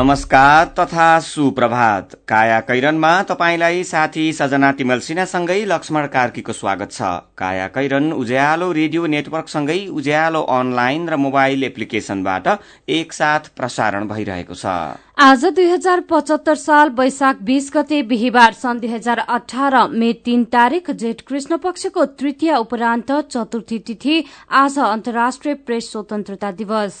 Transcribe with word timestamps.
नमस्कार 0.00 0.66
तथा 0.78 1.08
सुप्रभात। 1.20 2.12
काया 2.28 2.60
कैरनमा 2.68 3.10
तपाईँलाई 3.30 3.82
साथी 3.84 4.32
सजना 4.32 4.70
तिमल 4.72 5.00
सिन्हासँगै 5.00 5.64
लक्ष्मण 5.64 6.06
कार्कीको 6.06 6.52
स्वागत 6.52 6.92
छ। 6.92 7.10
काया 7.36 7.66
कैरन 7.68 8.12
उज्यालो 8.14 8.70
रेडियो 8.72 9.06
नेटवर्कसँगै 9.06 9.76
उज्यालो 9.92 10.40
अनलाइन 10.50 11.08
र 11.08 11.16
मोबाइल 11.18 11.64
एप्लिकेशनबाट 11.64 12.48
एकसाथ 12.88 13.52
प्रसारण 13.56 14.08
भइरहेको 14.08 14.54
छ। 14.54 14.64
आज 15.20 15.44
दुई 15.52 15.68
हजार 15.68 16.00
पचहत्तर 16.08 16.56
साल 16.56 16.96
वैशाख 16.96 17.44
बीस 17.44 17.70
गते 17.76 18.02
बिहिबार 18.08 18.52
सन् 18.56 18.80
दुई 18.80 18.90
हजार 18.90 19.18
अठार 19.28 19.76
मे 19.92 20.12
तीन 20.24 20.44
तारीक 20.48 20.90
जेठ 20.96 21.20
कृष्ण 21.28 21.60
पक्षको 21.60 22.04
तृतीय 22.16 22.56
उपरान्त 22.56 23.12
चतुर्थी 23.28 23.78
तिथि 23.84 24.24
आज 24.56 24.78
अन्तर्राष्ट्रिय 24.88 25.54
प्रेस 25.60 25.92
स्वतन्त्रता 25.92 26.50
दिवस। 26.56 27.00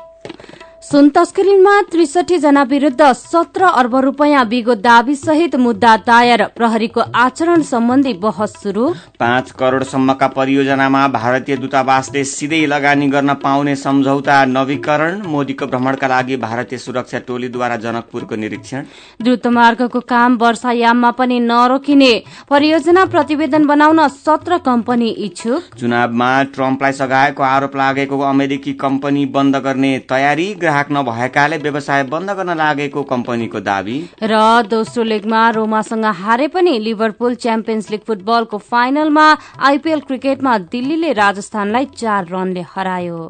सुन 0.81 1.09
तस्करीमा 1.09 1.71
त्रिसठी 1.91 2.37
जना 2.39 2.61
विरूद्ध 2.63 3.11
सत्र 3.13 3.63
अर्ब 3.63 3.95
रूपियाँ 3.95 4.45
बिगो 4.49 4.75
दावी 4.75 5.15
सहित 5.15 5.55
मुद्दा 5.55 5.95
दायर। 5.99 6.43
प्रहरीको 6.55 7.01
आचरण 7.15 7.61
सम्बन्धी 7.63 8.13
बहस 8.17 8.53
शुरू 8.63 8.87
पाँच 9.19 9.51
करोड़सम्मका 9.59 10.27
परियोजनामा 10.27 11.07
भारतीय 11.07 11.57
दूतावासले 11.57 12.23
सिधै 12.23 12.65
लगानी 12.65 13.07
गर्न 13.09 13.33
पाउने 13.43 13.75
सम्झौता 13.75 14.43
नवीकरण 14.47 15.21
मोदीको 15.27 15.67
भ्रमणका 15.67 16.07
लागि 16.07 16.37
भारतीय 16.37 16.79
सुरक्षा 16.79 17.19
टोलीद्वारा 17.27 17.75
जनकपुरको 17.77 18.35
निरीक्षण। 18.35 18.83
द्रुतमार्गको 19.21 19.99
काम 20.09 20.37
वर्षायाममा 20.37 21.11
पनि 21.11 21.39
नरोकिने। 21.41 22.11
परियोजना 22.49 23.05
प्रतिवेदन 23.13 23.67
बनाउन 23.67 24.07
सत्र 24.17 24.57
कम्पनी 24.65 25.09
इच्छुक। 25.29 25.77
चुनावमा 25.79 26.31
ट्रम्पलाई 26.57 26.91
सघाएको 26.93 27.43
आरोप 27.43 27.77
लागेको 27.77 28.19
अमेरिकी 28.31 28.73
कम्पनी 28.81 29.25
बन्द 29.31 29.55
गर्ने 29.63 29.97
तयारी 30.09 30.53
ग्राहक 30.81 30.91
नभएकाले 30.91 31.57
व्यवसाय 31.57 32.03
बन्द 32.03 32.29
गर्न 32.31 32.57
लागेको 32.57 33.03
कम्पनीको 33.03 33.59
दावी। 33.61 33.97
र 34.23 34.33
दोस्रो 34.65 35.03
लेगमा 35.03 35.49
रोमासँग 35.51 36.05
हारे 36.05 36.47
पनि 36.47 36.77
लिभरपुल 36.79 37.35
च्याम्पियन्स 37.35 37.89
लिग 37.91 38.01
फुटबलको 38.07 38.57
फाइनलमा 38.57 39.27
आइपीएल 39.61 39.99
क्रिकेटमा 40.01 40.57
दिल्लीले 40.73 41.11
राजस्थानलाई 41.13 41.85
चार 41.97 42.25
रनले 42.31 42.65
हरायो। 42.73 43.21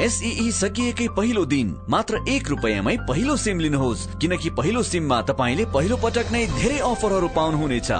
एसई 0.00 0.50
सकिएकै 0.52 1.08
पहिलो 1.12 1.44
दिन 1.44 1.76
मात्र 1.90 2.24
एक 2.28 2.48
रुपियाँमै 2.48 2.96
पहिलो 3.08 3.36
सिम 3.36 3.60
लिनुहोस् 3.60 4.06
किनकि 4.16 4.50
पहिलो 4.56 4.82
सिममा 4.82 5.20
तपाईँले 5.28 5.64
पहिलो 5.74 5.96
पटक 6.00 6.32
नै 6.32 6.46
धेरै 6.56 6.78
अफरहरू 6.80 7.28
पाउनुहुनेछ। 7.36 7.90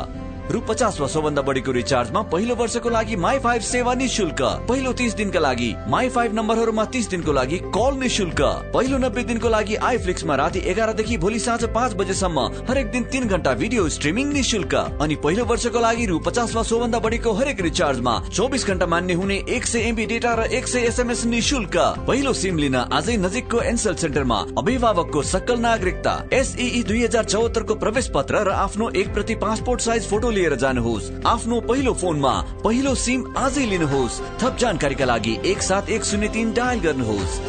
रु 0.51 0.61
पचास 0.69 0.99
वा 1.01 1.31
बढीको 1.41 1.73
रिचार्जमा 1.73 2.21
पहिलो 2.31 2.55
वर्षको 2.57 2.91
लागि 2.91 3.17
माई 3.17 3.39
फाइभ 3.39 3.63
सेवा 3.63 3.93
निशुल्क 3.95 4.41
पहिलो 4.69 4.93
तिस 4.93 5.13
दिनका 5.17 5.41
लागि 5.41 5.69
माई 5.89 6.09
फाइभ 6.11 6.33
नम्बरहरूमा 6.35 6.85
तिस 6.87 7.09
दिनको 7.11 7.33
लागि 7.33 7.59
कल 7.77 7.99
निशुल्क 7.99 8.41
पहिलो 8.75 8.99
नब्बे 8.99 9.23
दिनको 9.25 9.49
लागि 9.49 9.75
आइफ्लिक्समा 9.89 10.35
राति 10.37 10.63
एघारदेखि 10.71 11.17
भोलि 11.17 11.39
साँझ 11.41 11.65
पाँच 11.75 11.95
बजेसम्म 11.97 12.47
हरेक 12.71 12.91
दिन 12.91 13.05
तिन 13.13 13.29
घन्टा 13.29 13.53
भिडियो 13.61 13.89
स्ट्रिमिङ 13.89 14.33
निशुल्क 14.33 14.75
अनि 14.75 15.17
पहिलो 15.25 15.45
वर्षको 15.45 15.81
लागि 15.81 16.07
रु 16.07 16.19
पचास 16.27 16.55
वा 16.55 16.99
बढीको 16.99 17.33
हरेक 17.33 17.61
रिचार्जमा 17.61 18.19
चौबिस 18.31 18.67
घन्टा 18.67 18.87
मान्य 18.87 19.15
हुने 19.15 19.37
एक 19.51 19.67
सय 19.67 19.89
एमबी 19.89 20.07
डेटा 20.07 20.35
र 20.35 20.49
एक 20.53 20.67
सय 20.67 20.89
एसएमएस 20.89 21.25
निशुल्क 21.27 21.79
पहिलो 22.09 22.33
सिम 22.41 22.59
लिन 22.59 22.77
आजै 22.81 23.17
नजिकको 23.19 23.63
एनसेल 23.67 23.95
सेन्टरमा 24.03 24.41
अभिभावकको 24.59 25.23
सकल 25.31 25.61
नागरिकता 25.61 26.19
एसई 26.41 26.85
दुई 26.89 27.05
हजार 27.05 27.31
चौहत्तरको 27.31 27.81
प्रवेश 27.87 28.11
पत्र 28.15 28.45
र 28.51 28.59
आफ्नो 28.59 28.91
एक 28.97 29.15
प्रति 29.15 29.35
पासपोर्ट 29.47 29.89
साइज 29.89 30.11
फोटो 30.11 30.39
लिएर 30.41 30.57
जानुहोस् 30.57 31.11
आफ्नो 31.27 31.61
पहिलो 31.69 31.93
फोनमा 32.03 32.35
पहिलो 32.65 32.95
सिम 33.05 33.21
आजै 33.39 33.67
लिनुहोस् 33.67 34.21
थप 34.41 34.57
जानकारीका 34.61 35.05
लागि 35.13 35.39
एक 35.53 35.63
सात 35.63 35.91
एक 35.97 36.05
शून्य 36.11 36.29
तिन 36.35 36.53
डायल 36.53 36.81
गर्नुहोस् 36.81 37.41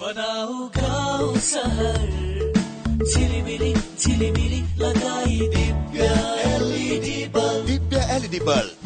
बनाऊ 0.00 0.56
गाउँ 0.76 1.34
झिलिमिली 3.06 3.72
झिलिमिली 3.74 4.60
लगाई 4.78 5.38
Divya 5.54 6.08
LED 6.46 7.18
bulb. 7.34 7.66
Divya 7.66 8.04
LED 8.16 8.40
bulb. 8.40 8.85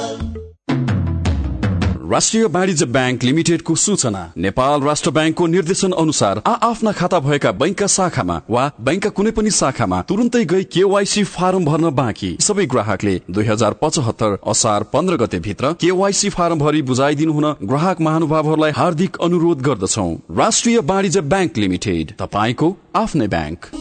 राष्ट्रिय 2.11 2.45
वाणिज्य 2.45 2.85
ब्याङ्क 2.85 3.23
लिमिटेडको 3.23 3.73
सूचना 3.75 4.21
नेपाल 4.37 4.81
राष्ट्र 4.81 5.11
ब्याङ्कको 5.11 5.45
निर्देशन 5.47 5.91
अनुसार 5.91 6.41
आ 6.45 6.53
आफ्ना 6.69 6.91
खाता 6.91 7.19
भएका 7.19 7.51
बैंकका 7.51 7.87
शाखामा 7.87 8.35
वा 8.49 8.63
बैंकका 8.81 9.09
कुनै 9.09 9.31
पनि 9.31 9.51
शाखामा 9.51 10.01
तुरन्तै 10.09 10.43
गई 10.45 10.63
केवाईसी 10.73 11.23
फारम 11.35 11.65
भर्न 11.65 11.89
बाँकी। 11.95 12.31
सबै 12.41 12.65
ग्राहकले 12.65 13.15
दुई 13.31 13.45
हजार 13.45 13.73
पचहत्तर 13.81 14.37
असार 14.53 14.83
पन्ध्र 14.93 15.15
गते 15.23 15.39
भित्र 15.47 15.71
केवाईसी 15.81 16.29
फारम 16.35 16.59
भरि 16.59 16.81
बुझाइदिनु 16.91 17.33
हुन 17.33 17.47
ग्राहक 17.63 18.01
महानुभावहरूलाई 18.01 18.71
हार्दिक 18.71 19.17
अनुरोध 19.21 19.61
गर्दछौ। 19.61 20.09
राष्ट्रिय 20.37 20.79
वाणिज्य 20.91 21.21
ब्याङ्क 21.31 21.57
लिमिटेड 21.57 22.11
तपाईँको 22.19 22.75
आफ्नै 22.95 23.27
ब्याङ्क। 23.27 23.71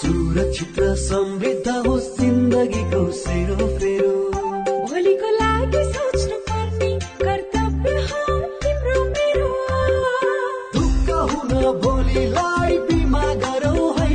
सुरक्षित 0.00 0.76
समृद्ध 0.98 1.68
होस् 1.86 2.10
जिन्दगीको 2.20 3.02
सेरोफेरो 3.14 3.69
भोलिलाई 11.60 12.78
बिमा 12.78 13.24
गरौ 13.34 13.92
है। 13.98 14.08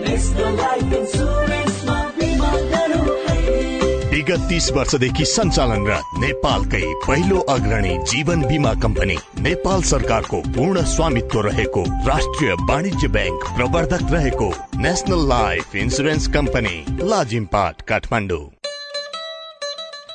नेसनल 0.00 0.54
लाइफ 0.56 0.92
इन्सुरेन्समा 0.92 1.96
बिमा 2.18 2.52
गरौ 2.72 3.16
है। 3.28 4.10
विगत 4.10 4.48
तीस 4.48 4.70
वर्षदेखि 4.72 5.24
सञ्चालनरत 5.24 6.18
नेपालकै 6.18 6.82
पहिलो 7.06 7.38
अग्रणी 7.38 7.98
जीवन 7.98 8.42
बिमा 8.42 8.74
कम्पनी 8.74 9.16
नेपाल 9.40 9.82
सरकारको 9.82 10.40
पूर्ण 10.40 10.84
स्वामित्व 10.84 11.40
रहेको 11.40 11.82
राष्ट्रिय 12.08 12.52
वाणिज्य 12.52 13.08
ब्याङ्क 13.08 13.44
प्रवर्धक 13.56 14.12
रहेको 14.12 14.52
national 14.76 15.28
life 15.28 15.76
insurance 15.76 16.26
company 16.26 16.76
Lazimpat 17.02 17.82
Kathmandu. 17.82 18.44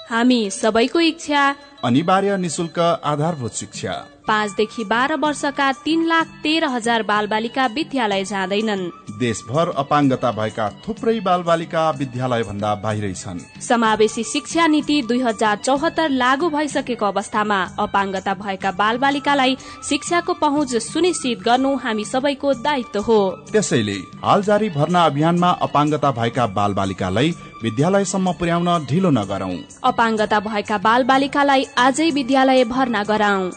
हामी 0.09 0.49
सबैको 0.51 0.99
इच्छा 0.99 1.55
अनिवार्य 1.83 2.37
निशुल्क 2.37 2.79
आधारभूत 3.03 3.53
शिक्षा। 3.53 3.93
पाँचदेखि 4.27 4.83
बाह्र 4.83 5.15
वर्षका 5.15 5.71
तीन 5.85 6.05
लाख 6.07 6.27
तेह्र 6.43 6.65
हजार 6.67 7.03
बालबालिका 7.03 7.65
विद्यालय 7.75 8.23
जाँदैनन्। 8.25 8.89
देशभर 9.19 9.73
अपाङ्गता 9.77 10.31
भएका 10.31 10.69
थुप्रै 10.87 11.19
बालबालिका 11.19 11.89
विद्यालय 11.99 12.43
भन्दा 12.43 12.73
बाहिरै 12.83 13.13
छन्। 13.13 13.39
समावेशी 13.61 14.23
शिक्षा 14.23 14.67
नीति 14.67 15.01
दुई 15.07 15.19
हजार 15.21 15.57
चौहत्तर 15.57 16.09
लागू 16.11 16.49
भइसकेको 16.49 17.05
अवस्थामा 17.05 17.59
अपाङ्गता 17.79 18.33
भएका 18.43 18.71
बालबालिकालाई 18.71 19.57
शिक्षाको 19.89 20.33
पहुँच 20.33 20.75
सुनिश्चित 20.83 21.39
गर्नु 21.39 21.75
हामी 21.83 22.05
सबैको 22.05 22.53
दायित्व 22.61 22.99
हो। 23.01 23.19
त्यसैले 23.51 23.97
हाल 24.23 24.41
जारी 24.43 24.69
भर्ना 24.69 25.05
अभियानमा 25.05 25.49
अपाङ्गता 25.61 26.11
भएका 26.11 26.47
बालबालिकालाई 26.57 27.35
विद्यालयसम्म 27.63 28.31
पुर्याउन 28.39 28.67
ढिलो 28.85 29.09
नगरौं। 29.09 29.55
अपाङ्गता 29.89 30.39
भएका 30.39 30.77
बालबालिकालाई 30.77 31.65
आजै 31.77 32.09
विद्यालय 32.11 32.63
भर्ना 32.65 33.03
गराउँ 33.03 33.51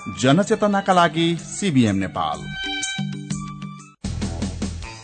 जनचेतनाका 0.61 0.93
लागि 0.93 1.27
सिबिएम 1.41 1.97
नेपाल। 1.97 2.39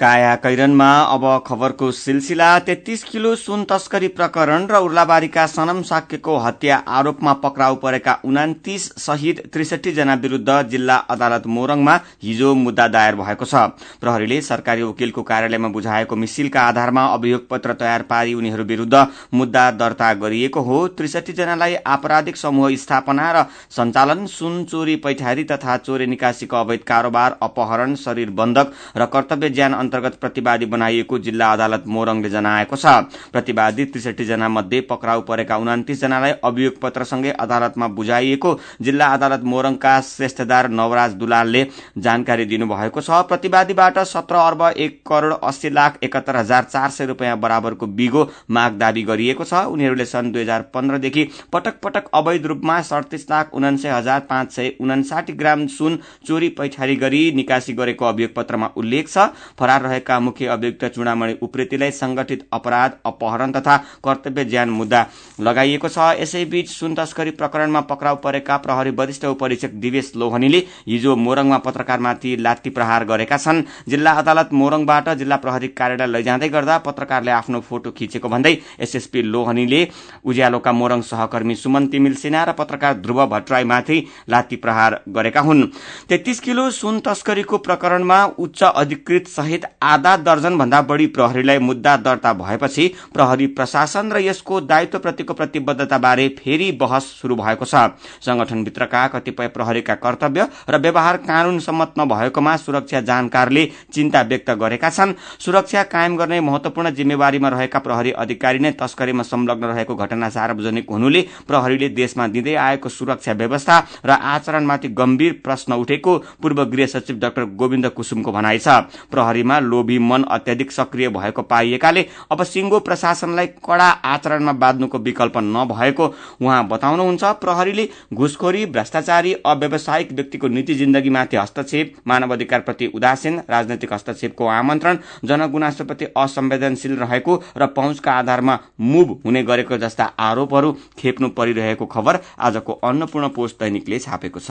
काया 0.00 0.34
कैरनमा 0.36 0.90
अब 1.04 1.24
खबरको 1.46 1.90
सिलसिला 1.92 2.48
तेत्तीस 2.58 3.02
किलो 3.04 3.34
सुन 3.36 3.64
तस्करी 3.70 4.08
प्रकरण 4.10 4.66
र 4.66 4.76
उर्लाबारीका 4.80 5.44
सनम 5.46 5.82
साक्यको 5.82 6.36
हत्या 6.38 6.76
आरोपमा 6.90 7.32
पक्राउ 7.42 7.74
परेका 7.76 8.16
उनातिस 8.24 8.86
सहित 8.98 9.42
त्रिसठी 9.52 9.92
जना 9.92 10.14
विरूद्ध 10.22 10.62
जिल्ला 10.70 10.96
अदालत 11.10 11.46
मोरङमा 11.48 11.96
हिजो 12.22 12.54
मुद्दा 12.56 12.86
दायर 12.88 13.14
भएको 13.16 13.44
छ। 13.44 13.54
प्रहरीले 14.00 14.40
सरकारी 14.42 14.82
वकिलको 14.82 15.22
कार्यालयमा 15.22 15.68
बुझाएको 15.68 16.16
मिसिलका 16.16 16.62
आधारमा 16.62 17.04
अभियोग 17.10 17.46
पत्र 17.50 17.72
तयार 17.74 18.02
पारी 18.04 18.34
उनीहरू 18.34 18.64
विरूद्ध 18.64 19.06
मुद्दा 19.34 19.70
दर्ता 19.74 20.12
गरिएको 20.16 20.60
हो। 20.62 20.80
त्रिसठी 20.96 21.32
जनालाई 21.34 21.74
आपराधिक 21.88 22.36
समूह 22.36 22.74
स्थापना 22.78 23.28
र 23.32 23.44
सञ्चालन 23.70 24.24
सुन 24.30 24.64
चोरी 24.64 24.96
पैठारी 25.04 25.44
तथा 25.52 25.76
चोरी 25.78 26.06
निकासीको 26.06 26.56
अवैध 26.56 26.88
कारोबार 26.88 27.38
अपहरण 27.42 27.94
शरीर 27.98 28.30
बन्धक 28.42 28.72
र 28.96 29.06
कर्तव्य 29.12 29.50
ज्यान 29.50 29.88
अन्तर्गत 29.90 30.14
प्रतिवादी 30.20 30.66
बनाइएको 30.68 31.18
जिल्ला 31.20 31.52
अदालत 31.52 31.84
मोरङले 31.88 32.28
जनाएको 32.30 32.76
छ। 32.76 32.86
प्रतिवादी 33.32 33.84
त्रिसठी 33.86 34.24
जना 34.24 34.48
मध्ये 34.48 34.80
पक्राउ 34.86 35.20
परेका 35.28 35.56
उनातिस 35.58 36.00
जनालाई 36.00 36.32
अभियोग 36.44 36.78
पत्रसँगै 36.80 37.30
अदालतमा 37.40 37.88
बुझाइएको 37.90 38.50
जिल्ला 38.80 39.06
अदालत 39.10 39.42
मोरङका 39.44 40.00
श्रेष्ठदार 40.02 40.68
नवराज 40.70 41.14
दुलालले 41.14 41.66
जानकारी 41.98 42.44
दिनुभएको 42.46 43.00
छ। 43.00 43.10
प्रतिवादीबाट 43.26 43.98
सत्र 44.06 44.34
अर्ब 44.36 44.62
एक 44.78 45.00
करोड़ 45.06 45.34
अस्सी 45.42 45.70
लाख 45.70 45.98
एकात्तर 46.02 46.36
हजार 46.36 46.64
चार 46.66 46.90
सय 46.90 47.06
रूपियाँ 47.06 47.38
बराबरको 47.40 47.86
बिगो 47.98 48.28
माग 48.50 48.78
दावी 48.78 49.02
गरिएको 49.02 49.44
छ। 49.44 49.66
उनीहरूले 49.66 50.04
सन् 50.06 50.32
दुई 50.32 50.42
हजार 50.42 50.62
पन्ध्रदेखि 50.70 51.28
पटक 51.52 51.80
पटक 51.82 52.08
अवैध 52.14 52.46
रूपमा 52.46 52.80
सडतिस 52.84 53.30
लाख 53.30 53.54
उनान्सय 53.54 53.90
हजार 53.90 54.20
पाँच 54.30 54.52
सय 54.52 54.72
उनासाठी 54.80 55.32
ग्राम 55.34 55.66
सुन 55.70 55.98
चोरी 56.26 56.48
पैठारी 56.54 56.96
गरी 56.96 57.22
निकासी 57.32 57.72
गरेको 57.74 58.04
अभियोग 58.06 58.34
पत्रमा 58.34 58.70
उल्लेख 58.76 59.08
छ। 59.08 59.28
फरार 59.58 59.79
रहेका 59.80 60.18
मुख्य 60.20 60.46
अभियुक्त 60.46 60.84
चुडामणि 60.84 61.34
उप्रेतीलाई 61.42 61.90
संगठित 61.90 62.38
अपराध 62.52 62.90
अपहरण 63.04 63.52
तथा 63.52 63.76
कर्तव्य 64.04 64.44
ज्यान 64.44 64.70
मुद्दा 64.70 65.04
लगाइएको 65.40 65.88
छ। 65.88 65.98
यसैबीच 66.20 66.68
सुन 66.70 66.94
तस्करी 66.94 67.30
प्रकरणमा 67.32 67.80
पक्राउ 67.90 68.16
परेका 68.16 68.56
प्रहरी 68.58 68.90
वरिष्ठ 68.92 69.24
उपरीक्षक 69.26 69.72
दिवेश 69.80 70.12
लोहनीले 70.16 70.58
हिजो 70.88 71.16
मोरङमा 71.16 71.58
पत्रकारमाथि 71.58 72.36
लात्ती 72.40 72.70
प्रहार 72.70 73.04
गरेका 73.04 73.36
छन्। 73.38 73.62
जिल्ला 73.88 74.12
अदालत 74.20 74.52
मोरङबाट 74.52 75.08
जिल्ला 75.18 75.36
प्रहरी 75.36 75.68
कार्यालय 75.70 76.06
लैजाँदै 76.08 76.48
गर्दा 76.48 76.78
पत्रकारले 76.86 77.30
आफ्नो 77.32 77.60
फोटो 77.60 77.90
खिचेको 77.90 78.28
भन्दै 78.28 78.56
एसएसपी 78.80 79.22
लोहनीले 79.24 79.86
उज्यालोका 80.24 80.72
मोरङ 80.72 81.00
सहकर्मी 81.02 81.54
सुमन 81.56 81.86
तिमिल 81.88 82.14
सिन्हा 82.16 82.44
र 82.44 82.52
पत्रकार 82.58 82.94
ध्रुव 83.00 83.24
भट्टराईमाथि 83.26 83.98
लात्ती 84.28 84.56
प्रहार 84.56 85.00
गरेका 85.08 85.40
हुन्। 85.40 85.64
तेत्तीस 86.08 86.40
किलो 86.40 86.70
सुन 86.72 87.00
तस्करीको 87.00 87.58
प्रकरणमा 87.60 88.24
उच्च 88.38 88.62
अधिकृत 88.64 89.28
सहित 89.28 89.64
आधा 89.82 90.16
दर्जन 90.18 90.58
भन्दा 90.58 90.80
बढ़ी 90.82 91.06
प्रहरीलाई 91.08 91.58
मुद्दा 91.60 91.96
दर्ता 91.98 92.32
भएपछि 92.34 92.86
प्रहरी 93.14 93.46
प्रशासन 93.56 94.12
र 94.12 94.18
यसको 94.20 94.60
दायित्वप्रतिको 94.62 95.29
प्रतिबद्धता 95.32 95.98
बारे 95.98 96.28
फेरि 96.38 96.70
बहस 96.72 97.04
शुरू 97.20 97.36
भएको 97.36 97.64
छ। 97.64 97.74
संगठनभित्रका 98.20 99.06
कतिपय 99.08 99.48
प्रहरीका 99.48 99.94
कर्तव्य 99.96 100.48
र 100.70 100.78
व्यवहार 100.78 101.16
कानून 101.18 101.58
सम्मत 101.60 101.94
नभएकोमा 101.98 102.56
सुरक्षा 102.56 103.00
जानकारले 103.02 103.64
चिन्ता 103.92 104.22
व्यक्त 104.22 104.50
गरेका 104.52 104.90
छन्। 104.90 105.14
सुरक्षा 105.38 105.82
कायम 105.84 106.16
गर्ने 106.16 106.40
महत्वपूर्ण 106.40 106.90
जिम्मेवारीमा 106.90 107.48
रहेका 107.48 107.78
प्रहरी 107.78 108.10
अधिकारी 108.12 108.58
नै 108.58 108.72
तस्करीमा 108.72 109.22
संलग्न 109.22 109.64
रहेको 109.66 109.94
घटना 109.96 110.28
सार्वजनिक 110.30 110.90
हुनुले 110.90 111.20
प्रहरीले 111.48 111.88
देशमा 111.90 112.26
दिँदै 112.28 112.54
आएको 112.56 112.88
सुरक्षा 112.88 113.32
व्यवस्था 113.32 113.78
र 114.06 114.10
आचरणमाथि 114.10 114.88
गम्भीर 114.90 115.40
प्रश्न 115.44 115.72
उठेको 115.74 116.16
पूर्व 116.42 116.64
गृह 116.66 116.86
सचिव 116.86 117.18
डाक्टर 117.18 117.44
गोविन्द 117.56 117.88
कुसुमको 117.90 118.32
भनाइ 118.32 118.58
छ। 118.58 118.68
प्रहरीमा 119.10 119.58
लोभी 119.60 119.98
मन 120.00 120.22
अत्याधिक 120.30 120.72
सक्रिय 120.72 121.08
भएको 121.10 121.42
पाइएकाले 121.42 122.06
अब 122.30 122.42
सिंगो 122.44 122.78
प्रशासनलाई 122.80 123.46
कड़ा 123.66 123.88
आचरणमा 124.06 124.52
बाँध्नुको 124.54 124.98
विकल्प 125.00 125.19
नभएको 125.22 126.06
उहाँ 126.42 126.66
बताउनुहुन्छ। 126.68 127.24
प्रहरीले 127.40 127.88
घुसखोरी 128.14 128.64
भ्रष्टाचारी 128.66 129.32
अव्यवसायिक 129.46 130.12
व्यक्तिको 130.12 130.48
नीति 130.48 130.74
जिन्दगीमाथि 130.74 131.36
हस्तक्षेप 131.36 131.94
मानवाधिकारप्रति 132.06 132.86
उदासीन 132.94 133.40
राजनैतिक 133.50 133.92
हस्तक्षेपको 133.92 134.46
आमन्त्रण 134.48 134.98
जनगुनासोप्रति 135.24 136.06
असंवेदनशील 136.16 136.96
रहेको 136.96 137.42
र 137.56 137.66
पहुँचका 137.66 138.12
आधारमा 138.12 138.58
मुभ 138.80 139.18
हुने 139.24 139.42
गरेको 139.42 139.78
जस्ता 139.78 140.04
आरोपहरू 140.20 140.72
खेप्नु 140.98 141.28
परिरहेको 141.28 141.86
खबर 141.86 142.18
आजको 142.38 142.72
अन्नपूर्ण 142.72 143.28
पोस्ट 143.28 143.58
दैनिकले 143.60 143.98
छापेको 143.98 144.40
छ। 144.40 144.50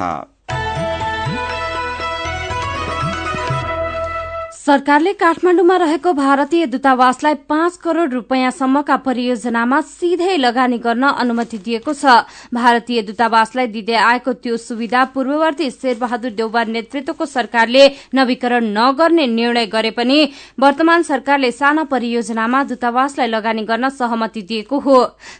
सरकारले 4.69 5.12
काठमाडौँमा 5.18 5.75
रहेको 5.77 6.12
भारतीय 6.13 6.66
दूतावासलाई 6.66 7.33
पाँच 7.50 7.77
करोड़ 7.83 8.10
रूपियाँसम्मका 8.10 8.95
परियोजनामा 9.01 9.80
सिधै 9.81 10.36
लगानी 10.38 10.77
गर्न 10.77 11.04
अनुमति 11.04 11.57
दिएको 11.57 11.94
छ। 11.94 12.06
भारतीय 12.54 13.01
दूतावासलाई 13.01 13.68
दिँदै 13.68 13.95
आएको 13.98 14.33
त्यो 14.36 14.57
सुविधा 14.60 15.04
पूर्ववर्ती 15.16 15.69
शेरबहादुर 15.71 16.31
देउबा 16.31 16.63
नेतृत्वको 16.66 17.25
सरकारले 17.25 17.88
नवीकरण 18.13 18.66
नगर्ने 18.77 19.25
निर्णय 19.27 19.66
गरे 19.66 19.92
पनि 19.98 20.19
वर्तमान 20.60 21.01
सरकारले 21.01 21.51
साना 21.51 21.83
परियोजनामा 21.89 22.63
दूतावासलाई 22.69 23.27
लगानी 23.27 23.65
गर्न 23.65 23.89
सहमति 23.89 24.42
दिएको 24.44 24.80
हो। 24.80 25.00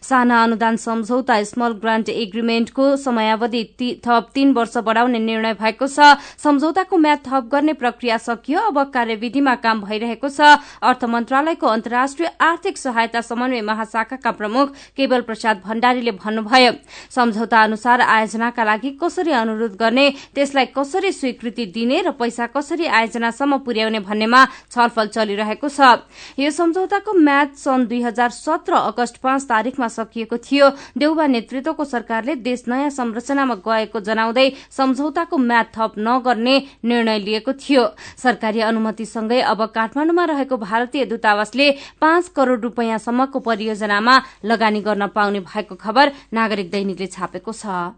साना 0.10 0.42
अनुदान 0.44 0.76
सम्झौता 0.80 1.42
स्मल 1.44 1.78
ग्रान्ट 1.86 2.10
एग्रीमेन्टको 2.10 2.96
समयावधि 2.98 3.64
थप 4.02 4.34
तीन 4.34 4.54
वर्ष 4.54 4.78
बढ़ाउने 4.82 5.20
निर्णय 5.22 5.54
भएको 5.62 5.88
छ। 5.88 6.18
सम्झौताको 6.40 6.98
म्याद 6.98 7.24
थप 7.28 7.50
गर्ने 7.52 7.74
प्रक्रिया 7.78 8.18
सकियो 8.26 8.68
अब 8.68 8.84
कार्यविधिमा 9.20 9.56
काम 9.56 9.82
भइरहेको 9.84 10.30
छ। 10.30 10.40
अर्थ 10.80 11.04
मन्त्रालयको 11.04 11.68
अन्तर्राष्ट्रिय 11.68 12.30
आर्थिक 12.40 12.78
सहायता 12.78 13.22
समन्वय 13.22 13.62
महाशाखाका 13.62 14.32
प्रमुख 14.32 14.72
केवल 14.96 15.22
प्रसाद 15.28 15.62
भण्डारीले 15.66 16.12
भन्नुभयो 16.14 16.72
सम्झौता 17.12 17.60
अनुसार 17.60 18.02
आयोजनाका 18.02 18.64
लागि 18.64 18.90
कसरी 18.96 19.32
अनुरोध 19.34 19.76
गर्ने 19.76 20.10
त्यसलाई 20.36 20.66
कसरी 20.72 21.12
स्वीकृति 21.12 21.66
दिने 21.76 22.02
र 22.02 22.12
पैसा 22.16 22.48
कसरी 22.48 22.86
आयोजनासम्म 22.88 23.58
पुर्याउने 23.60 24.00
भन्नेमा 24.00 24.46
छलफल 24.72 25.08
चलिरहेको 25.12 25.68
छ। 25.68 26.00
यो 26.40 26.52
सम्झौताको 26.52 27.12
म्याच 27.12 27.60
सन् 27.60 27.88
दुई 27.92 28.02
हजार 28.02 28.30
सत्र 28.32 28.74
अगस्त 28.88 29.20
पाँच 29.20 29.44
तारीकमा 29.44 29.88
सकिएको 29.90 30.38
थियो। 30.40 30.70
देउबा 30.96 31.26
नेतृत्वको 31.28 31.84
सरकारले 31.86 32.36
देश 32.40 32.64
नयाँ 32.68 32.90
संरचनामा 32.90 33.56
गएको 33.68 34.00
जनाउँदै 34.00 34.48
सम्झौताको 34.72 35.38
म्याद 35.40 35.68
थप 35.76 35.92
नगर्ने 36.00 36.56
निर्णय 36.86 37.20
लिएको 37.20 37.54
थियो। 37.54 37.84
सरकारी 38.18 38.60
अनुमतिसँगै 39.00 39.40
अब 39.42 39.62
काठमाडौँमा 39.72 40.24
रहेको 40.26 40.58
भारतीय 40.60 41.06
दूतावासले 41.06 41.68
पाँच 42.02 42.28
करोड़ 42.36 42.60
रूपियाँसम्मको 42.60 43.40
परियोजनामा 43.40 44.16
लगानी 44.44 44.82
गर्न 44.82 45.08
पाउने 45.16 45.40
भएको 45.40 45.76
खबर 45.76 46.12
नागरिक 46.34 46.72
दैनिकले 46.72 47.08
छापेको 47.08 47.52
छ। 47.54 47.96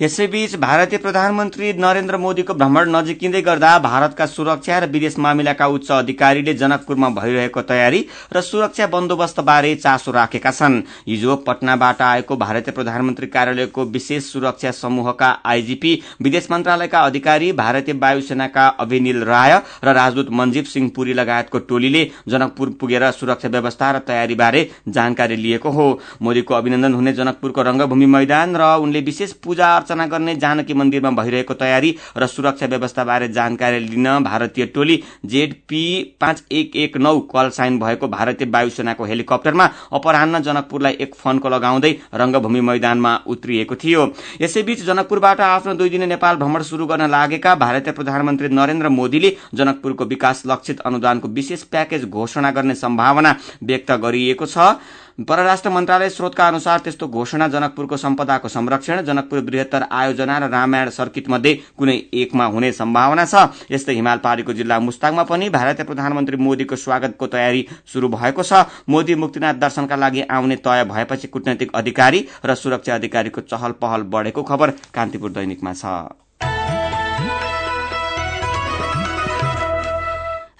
यसैबीच 0.00 0.54
भारतीय 0.56 0.98
प्रधानमन्त्री 0.98 1.72
नरेन्द्र 1.74 2.16
मोदीको 2.16 2.54
भ्रमण 2.54 2.90
नजिकिँदै 2.90 3.40
गर्दा 3.42 3.78
भारतका 3.78 4.26
सुरक्षा 4.26 4.78
र 4.78 4.86
विदेश 4.90 5.18
मामिलाका 5.18 5.66
उच्च 5.68 5.90
अधिकारीले 5.92 6.54
जनकपुरमा 6.54 7.08
भइरहेको 7.10 7.62
तयारी 7.62 8.00
र 8.32 8.40
सुरक्षा 8.40 8.86
बन्दोबस्त 8.86 9.40
बारे 9.40 9.74
चासो 9.76 10.12
राखेका 10.12 10.50
छन्। 10.50 10.80
हिजो 11.08 11.36
पटनाबाट 11.46 12.00
आएको 12.02 12.36
भारतीय 12.36 12.74
प्रधानमन्त्री 12.74 13.26
कार्यालयको 13.26 13.84
विशेष 13.86 14.32
सुरक्षा 14.32 14.70
समूहका 14.72 15.28
आईजीपी 15.44 15.92
विदेश 16.22 16.48
मन्त्रालयका 16.50 17.00
अधिकारी 17.00 17.52
भारतीय 17.52 17.94
वायुसेनाका 17.96 18.66
अभिनिल 18.80 19.22
राय 19.24 19.60
र 19.84 19.94
राजदूत 19.94 20.30
मनजीव 20.32 20.64
सिंह 20.64 20.90
पुरी 20.96 21.14
लगायतको 21.14 21.58
टोलीले 21.68 22.04
जनकपुर 22.28 22.70
पुगेर 22.80 23.10
सुरक्षा 23.12 23.48
व्यवस्था 23.50 23.90
र 23.90 23.98
तयारी 24.08 24.34
बारे 24.36 24.68
जानकारी 24.88 25.36
लिएको 25.36 25.70
हो। 25.70 25.88
मोदीको 26.22 26.54
अभिनन्दन 26.54 26.94
हुने 26.94 27.12
जनकपुरको 27.12 27.62
रंगभूमि 27.62 28.06
मैदान 28.08 28.56
र 28.56 28.72
उनले 28.80 29.00
विशेष 29.02 29.32
पूजा 29.50 29.68
अर्चना 29.76 30.06
गर्ने 30.06 30.34
जानकी 30.36 30.74
मन्दिरमा 30.74 31.10
भइरहेको 31.12 31.54
तयारी 31.56 31.90
र 32.16 32.26
सुरक्षा 32.28 32.66
व्यवस्था 32.66 33.04
बारे 33.04 33.28
जानकारी 33.30 33.78
लिन 33.80 34.06
भारतीय 34.22 34.66
टोली 34.70 35.02
जेडपी 35.26 35.82
पाँच 36.20 36.42
एक 36.52 36.76
एक 36.78 36.96
नौ 36.98 37.18
कल 37.32 37.48
साइन 37.50 37.78
भएको 37.80 38.08
भारतीय 38.08 38.48
वायुसेनाको 38.48 39.04
हेलिकप्टरमा 39.04 39.68
अपरान्न 39.92 40.42
जनकपुरलाई 40.42 40.96
एक 41.00 41.14
फन्को 41.14 41.48
लगाउँदै 41.48 41.90
रंगभूमि 42.14 42.60
मैदानमा 42.60 43.14
उत्रिएको 43.26 43.74
थियो। 43.76 44.06
यसैबीच 44.40 44.84
जनकपुरबाट 44.84 45.40
आफ्नो 45.40 45.74
दुई 45.74 45.90
दिने 45.90 46.06
नेपाल 46.06 46.36
भ्रमण 46.36 46.62
शुरू 46.62 46.86
गर्न 46.86 47.10
लागेका 47.10 47.54
भारतीय 47.56 47.92
प्रधानमन्त्री 47.92 48.48
नरेन्द्र 48.54 48.88
मोदीले 48.90 49.36
जनकपुरको 49.54 50.04
विकास 50.06 50.42
लक्षित 50.46 50.80
अनुदानको 50.86 51.28
विशेष 51.30 51.62
प्याकेज 51.66 52.04
घोषणा 52.06 52.50
गर्ने 52.50 52.74
सम्भावना 52.76 53.36
व्यक्त 53.64 53.92
गरिएको 53.98 54.46
छ। 54.46 54.78
परराष्ट्र 55.28 55.70
मन्त्रालय 55.70 56.08
स्रोतका 56.08 56.46
अनुसार 56.48 56.78
त्यस्तो 56.80 57.06
घोषणा 57.08 57.48
जनकपुरको 57.48 57.96
सम्पदाको 57.96 58.48
संरक्षण 58.48 59.00
जनकपुर 59.04 59.40
बृहत्तर 59.40 59.82
आयोजना 59.92 60.38
र 60.38 60.48
रामायण 60.50 60.88
सर्किट 60.90 61.28
मध्ये 61.28 61.54
कुनै 61.78 61.96
एकमा 62.14 62.44
हुने 62.46 62.70
सम्भावना 62.72 63.24
छ। 63.24 63.68
यस्तै 63.70 63.94
हिमाल 63.94 64.18
पारीको 64.18 64.52
जिल्ला 64.52 64.78
मुस्ताङमा 64.80 65.22
पनि 65.22 65.48
भारतीय 65.50 65.84
प्रधानमन्त्री 65.84 66.36
मोदीको 66.36 66.76
स्वागतको 66.76 67.26
तयारी 67.26 67.66
शुरू 67.92 68.08
भएको 68.08 68.42
छ। 68.42 68.64
मोदी 68.88 69.14
मुक्तिनाथ 69.16 69.60
दर्शनका 69.60 69.96
लागि 69.96 70.22
आउने 70.30 70.56
तय 70.56 70.84
भएपछि 70.88 71.28
कूटनैतिक 71.28 71.76
अधिकारी 71.76 72.26
र 72.44 72.54
सुरक्षा 72.54 72.94
अधिकारीको 72.94 73.40
चहल 73.42 73.72
पहल 73.76 74.02
बढ़ेको 74.08 74.42
खबर 74.42 74.70
कान्तिपुर 74.94 75.30
दैनिकमा 75.32 75.72
छ। 75.74 76.29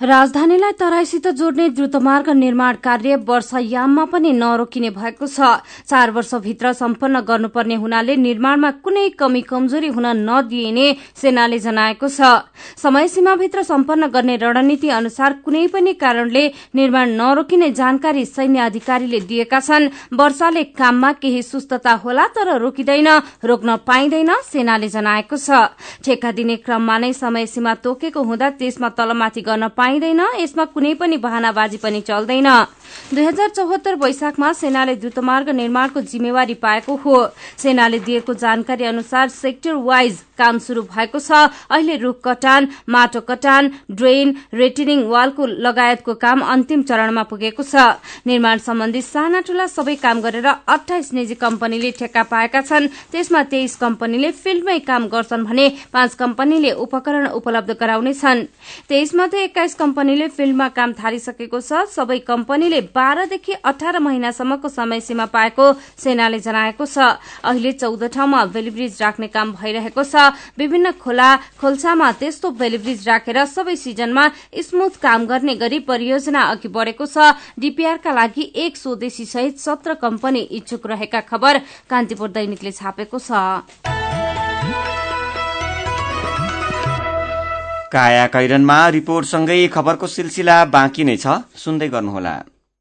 राजधानीलाई 0.00 0.72
तराईसित 0.80 1.26
जोड्ने 1.28 1.68
द्रुतमार्ग 1.68 2.28
निर्माण 2.32 2.76
कार्य 2.82 3.16
वर्षायाममा 3.20 4.04
पनि 4.04 4.30
नरोकिने 4.32 4.90
भएको 4.90 5.26
छ। 5.26 5.60
चार 5.84 6.10
वर्षभित्र 6.10 6.72
सम्पन्न 6.72 7.20
गर्नुपर्ने 7.20 7.74
हुनाले 7.76 8.16
निर्माणमा 8.16 8.70
कुनै 8.80 9.08
कमी 9.20 9.40
कमजोरी 9.42 9.88
हुन 9.88 10.06
नदिइने 10.24 10.86
सेनाले 11.20 11.58
जनाएको 11.58 12.08
छ। 12.08 12.20
समय 12.80 13.08
सीमाभित्र 13.08 13.62
सम्पन्न 13.62 14.06
गर्ने 14.08 14.36
रणनीति 14.36 14.88
अनुसार 14.88 15.32
कुनै 15.44 15.66
पनि 15.68 15.92
कारणले 15.94 16.46
निर्माण 16.74 17.10
नरोकिने 17.20 17.70
जानकारी 17.72 18.24
सैन्य 18.24 18.60
अधिकारीले 18.60 19.20
दिएका 19.20 19.60
छन्। 19.60 19.88
वर्षाले 20.16 20.64
काममा 20.80 21.12
केही 21.20 21.42
सुस्तता 21.42 21.92
होला 22.00 22.26
तर 22.32 22.56
रोकिँदैन 22.56 23.08
रोक्न 23.44 23.76
पाइँदैन 23.84 24.32
सेनाले 24.48 24.88
जनाएको 24.88 25.36
छ। 25.36 25.60
ठेक्का 26.00 26.32
दिने 26.32 26.56
क्रममा 26.56 26.98
नै 26.98 27.12
समय 27.12 27.46
सीमा 27.46 27.74
तोकेको 27.84 28.22
हुँदा 28.22 28.50
त्यसमा 28.56 28.88
तलमाथि 28.96 29.40
गर्न 29.42 29.68
पाइँदैन 29.90 30.22
यसमा 30.38 30.64
कुनै 30.70 30.94
पनि 30.94 31.16
बहानाबाजी 31.18 31.78
पनि 31.82 32.00
चल्दैन। 32.06 32.46
दुई 33.10 33.24
हजार 33.24 33.48
चौहत्तर 33.50 33.94
वैशाखमा 33.98 34.52
सेनाले 34.54 34.94
द्रुतमार्ग 35.02 35.48
निर्माणको 35.50 36.00
जिम्मेवारी 36.06 36.54
पाएको 36.62 36.94
हो। 36.94 37.14
सेनाले 37.58 37.98
दिएको 37.98 38.34
जानकारी 38.34 38.84
अनुसार 38.84 39.28
सेक्टर 39.28 39.74
वाइज 39.82 40.14
काम 40.38 40.58
शुरू 40.58 40.82
भएको 40.86 41.18
छ। 41.18 41.30
अहिले 41.66 41.96
रूख 41.96 42.20
कटान 42.22 42.68
माटो 42.86 43.20
कटान 43.26 43.70
ड्रेन 43.90 44.34
रेटिनिङ 44.54 45.02
वालको 45.10 45.46
लगायतको 45.58 46.14
काम 46.16 46.40
अन्तिम 46.46 46.82
चरणमा 46.86 47.22
पुगेको 47.26 47.62
छ। 47.62 47.98
निर्माण 48.26 48.58
सम्बन्धी 48.62 49.02
साना 49.02 49.40
ठूला 49.42 49.66
सबै 49.66 49.94
काम 49.98 50.20
गरेर 50.22 50.46
अठाइस 50.46 51.12
निजी 51.12 51.34
कम्पनीले 51.34 51.90
ठेक्का 51.98 52.22
पाएका 52.30 52.60
छन्। 52.62 52.88
त्यसमा 53.10 53.42
तेइस 53.50 53.76
कम्पनीले 53.76 54.30
फिल्डमै 54.38 54.78
काम 54.86 55.08
गर्छन् 55.10 55.44
भने 55.44 55.66
पाँच 55.92 56.14
कम्पनीले 56.14 56.70
उपकरण 56.78 57.26
उपलब्ध 57.34 57.70
गराउनेछन्। 57.80 58.46
तेइस 58.88 59.14
मध्ये 59.14 59.44
एक्काइस 59.44 59.74
कम्पनीले 59.80 60.28
फिल्डमा 60.28 60.68
काम 60.70 60.92
थालिसकेको 60.92 61.60
छ। 61.60 61.88
सबै 61.88 62.18
कम्पनीले 62.20 62.80
बाह्रदेखि 62.92 63.52
अठार 63.64 63.98
महिनासम्मको 63.98 64.68
समय 64.68 65.00
सीमा 65.00 65.26
पाएको 65.32 65.64
सेनाले 65.96 66.38
जनाएको 66.38 66.84
छ। 66.84 67.16
अहिले 67.40 67.72
चौध 67.72 68.04
ठाउँमा 68.12 68.44
बेलिब्रिज 68.52 69.00
राख्ने 69.00 69.28
काम 69.32 69.52
भइरहेको 69.56 70.04
छ। 70.04 70.36
विभिन्न 70.60 70.92
खोला 71.00 71.30
खोल्सामा 71.56 72.12
त्यस्तो 72.20 72.50
बेलिब्रिज 72.60 73.08
राखेर 73.08 73.38
सबै 73.46 73.76
सिजनमा 73.78 74.24
स्मूथ 74.60 75.00
काम 75.00 75.26
गर्ने 75.26 75.54
गरी 75.56 75.78
परियोजना 75.88 76.40
अघि 76.52 76.68
बढ़ेको 76.68 77.06
छ। 77.06 77.32
डीपीआरका 77.56 78.12
लागि 78.12 78.52
एक 78.58 78.76
स्वदेशी 78.76 79.24
सहित 79.26 79.58
सत्र 79.58 79.94
कम्पनी 79.96 80.40
इच्छुक 80.60 80.86
रहेका 80.86 81.20
खबर 81.24 81.58
कान्तिपुर 81.88 82.28
दैनिकले 82.30 82.72
छापेको 82.72 83.18
छ। 83.18 84.09
काया 87.92 88.26
कैरनमा 88.34 88.78
रिपोर्टसँगै 88.96 89.60
खबरको 89.74 90.06
सिलसिला 90.06 90.56
बाँकी 90.74 91.04
नै 91.04 91.16
छ। 91.16 91.42
सुन्दै 91.58 91.88
गर्नुहोला। 91.88 92.34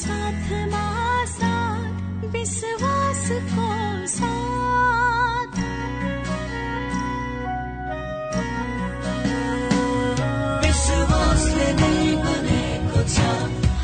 साथमा 0.00 0.84
साथ 1.30 2.24
विश्वासको 2.32 3.70
साथ। 4.14 5.56
विश्वासले 10.64 11.68
नै 11.80 11.98
बनेको 12.24 13.00
छ 13.14 13.18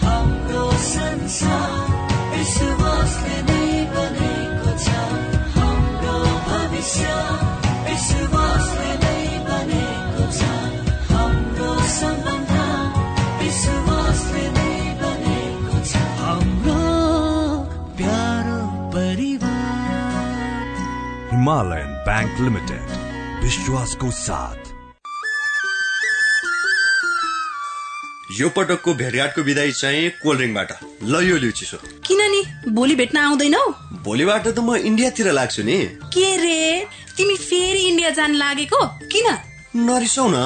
हाम्रो 0.04 0.64
संसार। 0.87 1.86
हिमालयन 21.47 21.91
बैंक 22.07 22.38
लिमिटेड 22.41 22.87
विश्वासको 23.43 24.11
साथ 24.11 24.71
यो 28.38 28.49
पटकको 28.57 28.95
भेटघाटको 28.95 29.43
विदाई 29.43 29.73
चाहिँ 29.73 30.09
कोल्ड 30.23 30.38
ड्रिङ्कबाट। 30.38 30.73
ल 31.05 31.23
यो 31.23 31.37
लिउ 31.37 31.50
चिसो 31.50 31.79
किन 32.03 32.23
नि 32.31 32.43
भोलि 32.75 32.95
भेट्न 32.95 33.19
आउँदैनौ? 33.19 33.62
भोलिबाट 34.03 34.47
त 34.49 34.59
म 34.59 34.75
इन्डियातिर 34.91 35.31
लाग्छु 35.33 35.62
नि। 35.62 35.79
के 36.11 36.26
रे? 36.37 36.59
तिमी 37.17 37.37
फेरि 37.38 37.83
इन्डिया 37.95 38.11
जान 38.11 38.35
लागेको? 38.35 38.83
किन? 39.07 39.26
नरिसाउ 39.87 40.26
न 40.29 40.43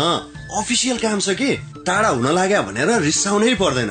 अफिसियल 0.61 0.99
काम 0.99 1.19
छ 1.21 1.33
कि? 1.41 1.57
टाढा 1.81 2.09
हुन 2.09 2.29
लाग्यो 2.29 2.63
भनेर 2.69 2.91
रिसाउनै 3.01 3.55
पर्दैन। 3.57 3.91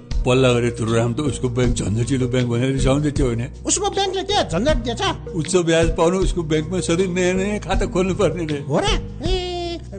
पल्ला 0.25 0.49
गरे 0.53 0.69
तुरुराम 0.77 1.11
त 1.13 1.19
उसको 1.31 1.47
ब्याङ्क 1.49 1.73
झन्झटिलो 1.81 2.27
ब्याङ्क 2.27 2.49
भनेर 2.51 2.71
रिसाउँदै 2.77 3.11
थियो 3.11 3.25
होइन। 3.25 3.43
उसको 3.65 3.87
ब्याङ्कले 3.89 4.23
के 4.23 4.37
झन्झट 4.53 4.77
दिएछ? 4.85 5.01
उच्च 5.35 5.53
ब्याज 5.67 5.87
पाउनु 5.97 6.17
उसको 6.25 6.41
ब्याङ्कमा 6.43 6.79
सधैँ 6.79 7.07
नयाँ 7.07 7.33
नयाँ 7.33 7.59
खाता 7.65 7.85
खोल्नु 7.93 8.13
पर्ने 8.15 8.45
रे। 8.45 8.59
हो 8.69 8.77
र? 8.79 8.85
ए 9.25 9.40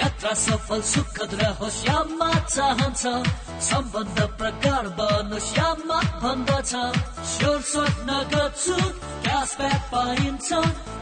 यात्रा 0.00 0.32
सफल 0.42 0.80
सुखद 0.90 1.30
रहोस् 1.42 1.84
यामा 1.86 2.30
चाहन्छ। 2.48 3.02
सम्बन्ध 3.68 4.18
प्रगाढ 4.40 4.84
बनोस् 4.98 5.52
यामा 5.58 5.98
भन्दछ। 6.22 6.72
स्योर 7.32 7.60
सर्ट 7.72 7.96
नगद 8.08 8.52
छुट 8.64 8.94
क्यासब्याक 9.24 9.82
पाइन्छ। 9.92 10.48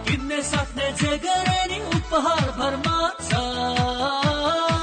किन्ने 0.08 0.42
सक्ने 0.42 0.90
जे 0.98 1.16
गरे 1.24 1.60
नि 1.70 1.78
उपहार 1.96 2.46
भरमा 2.58 2.98
छ। 3.22 3.30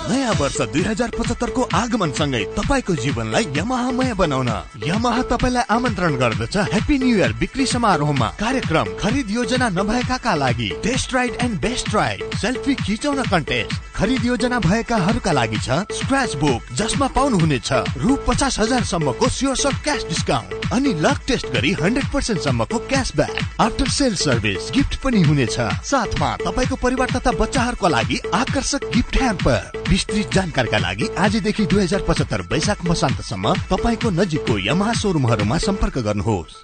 नयाँ 0.05 0.33
वर्ष 0.39 0.59
दुई 0.73 0.81
हजार 0.83 1.09
पचहत्तरको 1.17 1.61
आगमनसँगै 1.75 2.43
तपाईँको 2.57 2.95
जीवनलाई 2.95 3.45
यमाहामय 3.57 4.13
बनाउन। 4.13 4.49
यमाहा 4.85 5.21
तपाईँलाई 5.31 5.65
आमन्त्रण 5.75 6.15
गर्दछ 6.15 6.57
ह्याप्पी 6.71 6.97
न्यू 6.97 7.15
इयर 7.17 7.33
बिक्री 7.41 7.65
समारोहमा। 7.65 8.27
कार्यक्रम 8.39 8.87
खरिद 9.01 9.31
योजना 9.31 9.69
नभएकाका 9.69 10.33
लागि। 10.35 10.69
Test 10.83 11.13
ride 11.13 11.33
and 11.41 11.59
best 11.61 11.93
ride 11.95 12.37
selfie 12.37 12.75
खिचाउन 12.85 13.21
कन्टेस्ट 13.33 13.73
खरिद 13.95 14.25
योजना 14.25 14.59
भएकाहरूका 14.59 15.31
लागि 15.31 15.57
छ 15.57 15.75
स्क्रच 15.95 16.35
बुक 16.35 16.73
जसमा 16.77 17.07
पाउनुहुनेछ 17.15 17.71
रु 17.97 18.15
पचास 18.27 18.59
हजार 18.59 18.83
सम्मको 18.83 19.29
स्योर 19.29 19.55
सट 19.55 19.83
क्यास 19.83 20.03
डिस्काउन्ट 20.09 20.73
अनि 20.73 20.93
लक 21.01 21.21
टेस्ट 21.27 21.47
गरी 21.53 21.71
हन्ड्रेड 21.81 22.11
पर्सेन्ट 22.13 22.41
सम्मको 22.41 22.79
cashback 22.89 23.61
after 23.61 23.89
sale 23.89 24.15
service 24.15 24.69
gift 24.75 24.99
पनि 25.03 25.21
हुनेछ। 25.21 25.57
साथमा 25.85 26.35
तपाईँको 26.37 26.75
परिवार 26.75 27.15
तथा 27.15 27.31
बच्चाहरूको 27.39 27.87
लागि 27.87 28.19
आकर्षक 28.33 28.91
गिफ्ट 28.95 29.17
ह्याम्पर 29.17 29.83
विस्तृत 29.89 30.33
जानकारीका 30.33 30.77
लागि 30.77 31.09
आजदेखि 31.17 31.65
दुई 31.65 31.83
हजार 31.83 32.05
पचहत्तर 32.07 32.41
वैशाख 32.51 32.85
मसान्तसम्म 32.85 33.53
तपाईँको 33.71 34.09
नजिकको 34.21 34.59
यमहा 34.67 34.93
सोरुमहरूमा 35.01 35.57
सम्पर्क 35.67 35.97
गर्नुहोस्। 36.07 36.63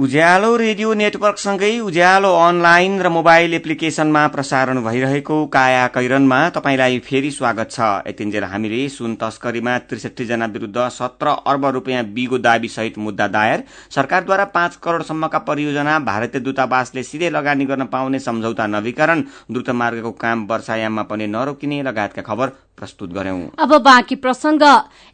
उज्यालो 0.00 0.54
रेडियो 0.56 0.92
नेटवर्कसँगै 0.94 1.68
उज्यालो 1.78 2.28
अनलाइन 2.34 2.92
र 3.02 3.08
मोबाइल 3.08 3.54
एप्लिकेशनमा 3.54 4.26
प्रसारण 4.26 4.80
भइरहेको 4.82 5.36
काया 5.46 5.86
कैरनमा 5.86 6.38
तपाईँलाई 6.50 6.98
फेरि 6.98 7.30
स्वागत 7.30 7.70
छ। 7.70 7.88
यतिन्जेल 8.08 8.44
हामीले 8.44 8.78
सुन 8.88 9.14
तस्करीमा 9.14 9.76
त्रिसठी 9.88 10.24
जना 10.24 10.46
विरूद्ध 10.46 10.88
सत्र 10.90 11.34
अर्ब 11.46 11.66
रूपियाँ 11.76 12.04
बिगो 12.14 12.38
दावी 12.38 12.68
सहित 12.68 12.96
मुद्दा 12.98 13.26
दायर। 13.28 13.64
सरकारद्वारा 13.90 14.44
पाँच 14.56 14.76
करोड़सम्मका 14.82 15.38
परियोजना 15.44 15.98
भारतीय 16.08 16.40
दूतावासले 16.40 17.02
सिधै 17.02 17.30
लगानी 17.30 17.64
गर्न 17.66 17.84
पाउने 17.92 18.18
सम्झौता 18.20 18.66
नवीकरण। 18.68 19.24
द्रुत 19.50 19.70
मार्गको 19.82 20.12
काम 20.16 20.46
वर्षायाममा 20.46 21.02
पनि 21.12 21.26
नरोकिने 21.26 21.82
लगायतका 21.82 22.22
खबर 22.22 22.56
प्रस्तुत 22.80 23.10
गर्यौं 23.12 23.40
अब 23.60 23.76
बाँकी 23.78 24.16
प्रसंग। 24.16 24.62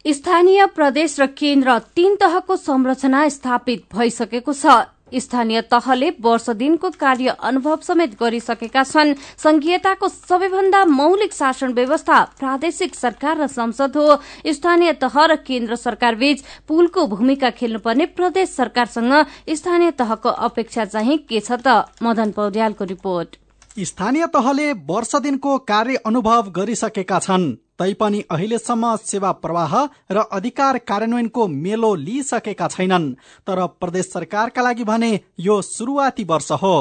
स्थानीय 0.07 0.65
प्रदेश 0.71 1.19
र 1.19 1.25
केन्द्र 1.37 1.79
तीन 1.95 2.15
तहको 2.15 2.55
संरचना 2.57 3.27
स्थापित 3.29 3.83
भइसकेको 3.91 4.53
छ। 4.53 4.87
स्थानीय 5.07 5.61
तहले 5.71 6.09
वर्ष 6.19 6.49
दिनको 6.59 6.89
कार्य 6.99 7.35
अनुभव 7.39 7.79
समेत 7.79 8.15
गरिसकेका 8.19 8.83
छन्। 8.83 9.13
संघीयताको 9.37 10.07
सबैभन्दा 10.07 10.83
मौलिक 10.85 11.33
शासन 11.33 11.73
व्यवस्था 11.73 12.23
प्रादेशिक 12.39 12.95
सरकार 12.95 13.37
र 13.37 13.47
संसद 13.47 13.97
हो। 13.97 14.19
स्थानीय 14.51 14.93
तह 14.99 15.15
र 15.25 15.35
केन्द्र 15.47 15.75
सरकार 15.77 16.15
बीच 16.15 16.43
पुलको 16.67 17.07
भूमिका 17.07 17.49
खेल्नुपर्ने 17.55 18.05
प्रदेश 18.05 18.49
सरकारसँग 18.51 19.25
स्थानीय 19.55 19.91
तहको 19.95 20.29
अपेक्षा 20.29 20.85
चाहिँ 20.85 21.17
के 21.19 21.39
छ 21.39 21.51
त? 21.57 21.87
मदन 22.03 22.31
पौड्यालको 22.31 22.83
रिपोर्ट। 22.85 23.35
स्थानीय 23.77 24.25
तहले 24.27 24.71
वर्ष 24.73 25.15
दिनको 25.15 25.57
कार्य 25.61 25.95
अनुभव 26.05 26.49
गरिसकेका 26.51 27.19
छन्। 27.19 27.51
तैपनि 27.79 28.23
अहिलेसम्म 28.31 28.95
सेवा 28.97 29.31
प्रवाह 29.31 29.75
र 30.11 30.23
अधिकार 30.31 30.77
कार्यान्वयनको 30.81 31.47
मेलो 31.47 31.93
लिइसकेका 31.95 32.67
छैनन्। 32.67 33.11
तर 33.47 33.65
प्रदेश 33.79 34.05
सरकारका 34.05 34.61
लागि 34.61 34.83
भने 34.83 35.19
यो 35.39 35.61
सुरुवाती 35.61 36.23
वर्ष 36.23 36.51
हो। 36.53 36.73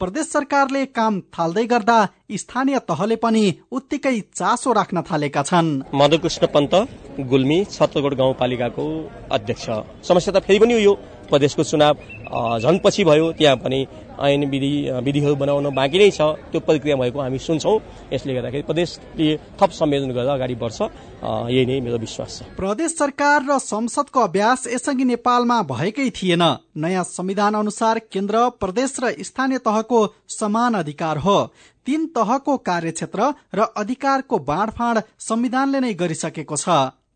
प्रदेश 0.00 0.26
सरकारले 0.26 0.84
काम 0.86 1.20
थाल्दै 1.34 1.64
गर्दा 1.64 1.98
स्थानीय 2.32 2.78
तहले 2.78 3.16
पनि 3.16 3.44
उत्तिकै 3.72 4.18
चासो 4.20 4.72
राख्न 4.72 5.02
थालेका 5.02 5.42
छन्। 5.42 5.82
मधुकृष्ण 5.94 6.46
पन्त 6.46 6.74
गुल्मी 7.20 7.64
छत्तरगढ 7.64 8.14
गाउँपालिकाको 8.14 8.86
अध्यक्ष। 9.32 9.66
समस्या 10.08 10.34
त 10.34 10.44
फेरि 10.44 10.58
पनि 10.58 10.82
यो 10.84 10.94
प्रदेशको 11.28 11.64
चुनाव 11.64 11.94
झन् 12.60 12.78
पछि 12.78 13.04
भयो 13.04 13.32
त्यहाँ 13.32 13.56
पनि 13.56 13.86
ऐन 14.16 14.44
विधि 14.50 14.72
विधिहरू 15.02 15.34
बनाउन 15.34 15.74
बाँकी 15.74 15.98
नै 15.98 16.10
छ। 16.10 16.20
त्यो 16.50 16.60
प्रक्रिया 16.60 16.96
भएको 16.96 17.18
हामी 17.20 17.38
सुन्छौँ। 17.38 17.76
यसले 18.12 18.34
गर्दाखेरि 18.34 18.62
प्रदेशले 18.62 19.28
थप 19.58 19.70
संयोजन 19.72 20.10
गरेर 20.12 20.30
अगाडि 20.30 20.54
बढ्छ। 20.54 20.80
यही 21.50 21.66
नै 21.66 21.80
मेरो 21.80 21.98
विश्वास 21.98 22.38
छ। 22.38 22.56
प्रदेश 22.56 22.90
सरकार 22.96 23.38
र 23.44 23.58
संसदको 23.58 24.20
अभ्यास 24.20 24.66
यसअघि 24.68 25.04
नेपालमा 25.04 25.62
भएकै 25.64 26.10
थिएन। 26.10 26.42
नयाँ 26.76 27.04
संविधान 27.04 27.54
अनुसार 27.54 27.98
केन्द्र 28.12 28.48
प्रदेश 28.60 28.96
र 29.00 29.14
स्थानीय 29.20 29.58
तहको 29.58 29.98
समान 30.28 30.74
अधिकार 30.74 31.18
हो। 31.18 31.38
तीन 31.86 32.06
तहको 32.16 32.56
कार्यक्षेत्र 32.58 33.32
र 33.54 33.60
अधिकारको 33.76 34.38
बाँडफाँड 34.40 35.02
संविधानले 35.20 35.80
नै 35.80 35.92
गरिसकेको 35.94 36.56
छ। 36.56 36.68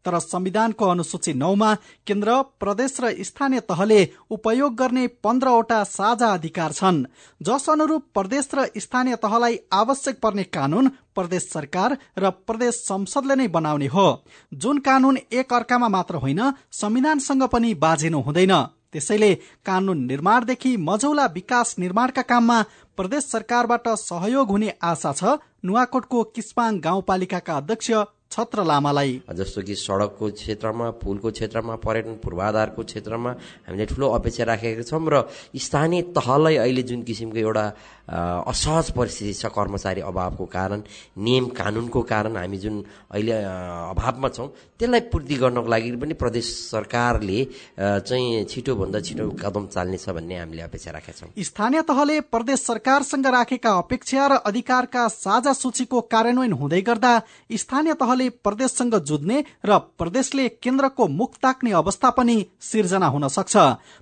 तर 0.05 0.19
संविधानको 0.19 0.89
अनुसूची 0.89 1.33
नौमा 1.35 1.75
केन्द्र 2.07 2.41
प्रदेश 2.61 2.97
र 3.01 3.13
स्थानीय 3.23 3.61
तहले 3.61 4.01
उपयोग 4.31 4.75
गर्ने 4.75 5.07
पन्ध्रवटा 5.25 5.83
साझा 5.85 6.33
अधिकार 6.33 6.73
छन् 6.73 7.05
जस 7.41 7.69
अनुरूप 7.71 8.05
प्रदेश 8.15 8.49
र 8.55 8.67
स्थानीय 8.77 9.17
तहलाई 9.17 9.59
आवश्यक 9.73 10.21
पर्ने 10.21 10.45
कानून 10.51 10.89
प्रदेश 11.15 11.51
सरकार 11.53 11.97
र 12.19 12.31
प्रदेश 12.47 12.75
संसदले 12.85 13.35
नै 13.35 13.47
बनाउने 13.49 13.87
हो। 13.87 14.09
जुन 14.55 14.79
कानून 14.79 15.19
एक 15.33 15.53
अर्कामा 15.53 15.89
मात्र 15.89 16.15
होइन 16.17 16.41
संविधानसँग 16.73 17.43
पनि 17.53 17.75
बाजिनु 17.75 18.21
हुँदैन। 18.21 18.55
त्यसैले 18.93 19.35
कानून 19.67 20.05
निर्माणदेखि 20.07 20.77
मझौला 20.81 21.25
विकास 21.35 21.75
निर्माणका 21.79 22.23
काममा 22.23 22.63
प्रदेश 22.97 23.25
सरकारबाट 23.25 23.89
सहयोग 24.01 24.49
हुने 24.49 24.73
आशा 24.83 25.13
छ 25.13 25.39
नुवाकोटको 25.65 26.23
किस्पाङ 26.35 26.79
गाउँपालिकाका 26.81 27.57
अध्यक्ष 27.57 27.91
छत्र 28.31 28.65
लामालाई। 28.65 29.13
जस्तो 29.31 29.63
कि 29.63 29.75
सडकको 29.75 30.31
क्षेत्रमा 30.31 30.87
पुलको 31.01 31.31
क्षेत्रमा 31.31 31.75
पर्यटन 31.81 32.15
पूर्वाधारको 32.21 32.83
क्षेत्रमा 32.85 33.31
हामीले 33.67 33.87
ठुलो 33.89 34.07
अपेक्षा 34.15 34.45
राखेका 34.45 34.83
छौँ 34.85 35.01
र 35.09 35.25
स्थानीय 35.57 36.03
तहलाई 36.13 36.57
अहिले 36.57 36.83
जुन 36.83 37.03
किसिमको 37.03 37.39
एउटा 37.39 37.65
असहज 38.09 38.91
परिस्थिति 38.97 39.33
छ 39.35 39.47
कर्मचारी 39.53 40.01
अभावको 40.01 40.45
कारण 40.49 40.83
नियम 41.19 41.47
कानुनको 41.53 42.03
कारण 42.03 42.37
हामी 42.37 42.59
जुन 42.59 42.85
अहिले 43.11 43.33
अभावमा 43.33 44.29
छौँ 44.29 44.49
त्यसलाई 44.79 45.01
पूर्ति 45.13 45.35
गर्नको 45.35 45.69
लागि 45.69 45.91
पनि 45.97 46.15
प्रदेश 46.15 46.47
सरकारले 46.71 47.45
चाहिँ 47.79 48.45
छिटोभन्दा 48.45 49.01
छिटो 49.01 49.29
कदम 49.43 49.67
चाल्नेछ 49.67 50.09
भन्ने 50.09 50.39
हामीले 50.39 50.63
अपेक्षा 50.63 50.91
राखेका 50.91 51.19
छौँ। 51.19 51.45
स्थानीय 51.45 51.83
तहले 51.83 52.21
प्रदेश 52.33 52.61
सरकारसँग 52.61 53.27
राखेका 53.29 53.73
अपेक्षा 53.79 54.27
र 54.27 54.33
अधिकारका 54.49 55.07
साझा 55.09 55.53
सूचीको 55.53 56.01
कार्यान्वयन 56.09 56.53
हुँदै 56.53 56.81
गर्दा 56.83 57.13
स्थानीय 57.53 57.95
तहले 58.01 58.29
प्रदेशसँग 58.41 58.95
जुझ्ने 59.05 59.45
र 59.67 59.79
प्रदेशले 59.99 60.49
केन्द्रको 60.63 61.09
मुख 61.11 61.37
ताक्ने 61.43 61.73
अवस्था 61.75 62.11
पनि 62.11 62.37
सिर्जना 62.63 63.07
हुन 63.07 63.29
सक्छ। 63.29 63.57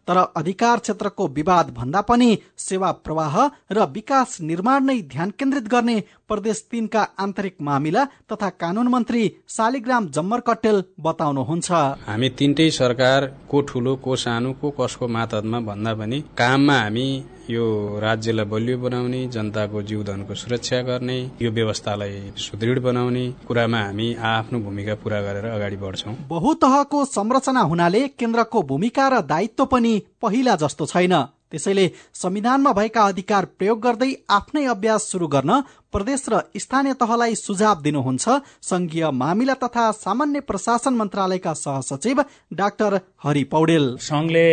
तर 0.09 0.17
अधिकार 0.37 0.79
क्षेत्रको 0.79 1.29
विवाद 1.29 1.75
भन्दा 1.75 2.01
पनि 2.07 2.39
सेवा 2.59 2.93
प्रवाह 3.05 3.35
र 3.73 3.87
विकास 3.97 4.37
निर्माण 4.43 4.85
नै 4.85 5.01
ध्यान 5.13 5.31
केन्द्रित 5.39 5.69
गर्ने 5.69 5.97
प्रदेश 6.29 6.65
तीनका 6.71 7.03
आन्तरिक 7.19 7.57
मामिला 7.63 8.05
तथा 8.33 8.49
कानून 8.63 8.89
मन्त्री 8.89 9.23
शालिग्राम 9.49 10.07
जम्मर 10.15 10.41
कटेल 10.49 10.83
बताउनुहुन्छ। 11.01 11.71
हामी 12.07 12.29
तिनटै 12.39 12.71
सरकार 12.73 13.27
को 13.51 13.61
ठुलो 13.69 13.95
को 14.05 14.17
सानो 14.17 14.53
को 14.61 14.71
कसको 14.81 15.09
मातहतमा 15.09 15.61
भन्दा 15.69 15.95
पनि 15.95 16.21
काममा 16.39 16.79
हामी 16.79 17.07
यो 17.51 17.65
राज्यलाई 18.03 18.45
बलियो 18.45 18.79
बनाउने 18.79 19.21
जनताको 19.29 19.83
जीवधनको 19.89 20.35
सुरक्षा 20.35 20.81
गर्ने 20.83 21.19
यो 21.43 21.51
व्यवस्थालाई 21.51 22.33
सुदृढ 22.37 22.79
बनाउने 22.83 23.25
कुरामा 23.49 23.81
हामी 23.81 24.09
आफ्नो 24.27 24.59
भूमिका 24.61 24.95
पूरा 25.03 25.21
गरेर 25.23 25.47
अगाडि 25.47 25.77
बढ्छौं। 25.77 26.15
बहुतहको 26.29 27.05
संरचना 27.07 27.61
हुनाले 27.71 28.03
केन्द्रको 28.19 28.63
भूमिका 28.63 29.09
र 29.09 29.21
दायित्व 29.25 29.65
पनि 29.73 29.95
पहिला 30.23 30.57
जस्तो 30.57 30.87
छैन। 30.87 31.15
त्यसैले 31.53 31.91
संविधानमा 32.15 32.73
भएका 32.73 33.03
अधिकार 33.07 33.45
प्रयोग 33.59 33.81
गर्दै 33.81 34.13
आफ्नै 34.31 34.65
अभ्यास 34.67 35.03
सुरु 35.11 35.27
गर्न 35.29 35.61
प्रदेश 35.93 36.25
र 36.29 36.41
स्थानीय 36.59 36.95
तहलाई 37.01 37.35
सुझाव 37.37 37.81
दिनुहुन्छ। 37.83 38.29
संघीय 38.63 39.11
मामिला 39.13 39.55
तथा 39.55 39.85
सामान्य 39.95 40.41
प्रशासन 40.41 40.95
मन्त्रालयका 40.95 41.53
सहसचिव 41.55 42.21
डाक्टर 42.53 42.95
हरि 43.25 43.45
पौडेल। 43.45 43.85
संघले 44.01 44.45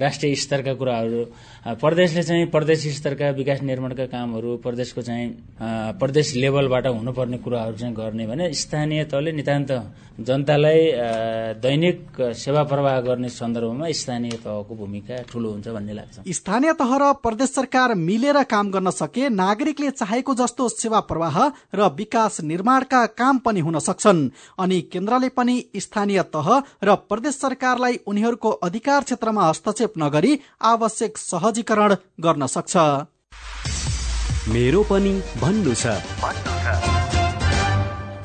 राष्ट्रिय 0.00 0.34
स्तरका 0.34 0.74
कुराहरू 0.74 1.24
प्रदेशले 1.78 2.22
चाहिँ 2.22 2.46
प्रदेश 2.50 2.86
स्तरका 2.96 3.30
विकास 3.38 3.62
निर्माणका 3.62 4.06
कामहरू 4.08 4.56
प्रदेशको 4.64 5.02
चाहिँ 5.02 5.28
प्रदेश 6.00 6.34
लेभलबाट 6.36 6.86
हुनुपर्ने 6.88 7.38
कुराहरू 7.38 7.76
चाहिँ 7.76 7.94
गर्ने 7.94 8.26
भने 8.26 8.52
स्थानीय 8.54 9.04
तहले 9.04 9.32
नितान्त 9.32 9.70
जनतालाई 10.20 10.80
दैनिक 11.62 12.20
सेवा 12.36 12.62
प्रवाह 12.64 13.00
गर्ने 13.00 13.28
सन्दर्भमा 13.30 13.90
स्थानीय 13.92 14.36
तहको 14.42 14.74
भूमिका 14.74 15.22
ठूलो 15.30 15.50
हुन्छ 15.50 15.68
भन्ने 15.68 15.92
लाग्छ। 15.92 16.18
स्थानीय 16.30 16.72
तह 16.72 16.90
र 16.96 17.12
प्रदेश 17.22 17.50
सरकार 17.50 17.94
मिलेर 17.94 18.42
काम 18.42 18.70
गर्न 18.70 18.90
सके 18.90 19.28
नागरिकले 19.28 19.90
चाहेको 19.90 20.34
जस्तो 20.34 20.68
सेवा 20.68 21.00
प्रवाह 21.00 21.38
र 21.74 21.88
विकास 21.96 22.40
निर्माणका 22.40 23.04
काम 23.18 23.38
पनि 23.38 23.60
हुन 23.60 23.78
सक्छन्। 23.78 24.20
अनि 24.58 24.80
केन्द्रले 24.92 25.28
पनि 25.28 25.56
स्थानीय 25.76 26.22
तह 26.36 26.48
र 26.84 26.94
प्रदेश 27.08 27.34
सरकारलाई 27.36 27.98
उनीहरूको 28.06 28.50
अधिकार 28.62 29.02
क्षेत्रमा 29.02 29.48
हस्तक्षेप 29.48 29.98
नगरी 29.98 30.38
आवश्यक 30.64 31.18
सहजीकरण 31.18 31.96
गर्न 32.20 32.46
सक्छ। 32.46 32.76
मेरो 34.48 34.82
पनि 34.82 35.12
भन्नु 35.40 35.74
छ। 35.74 35.98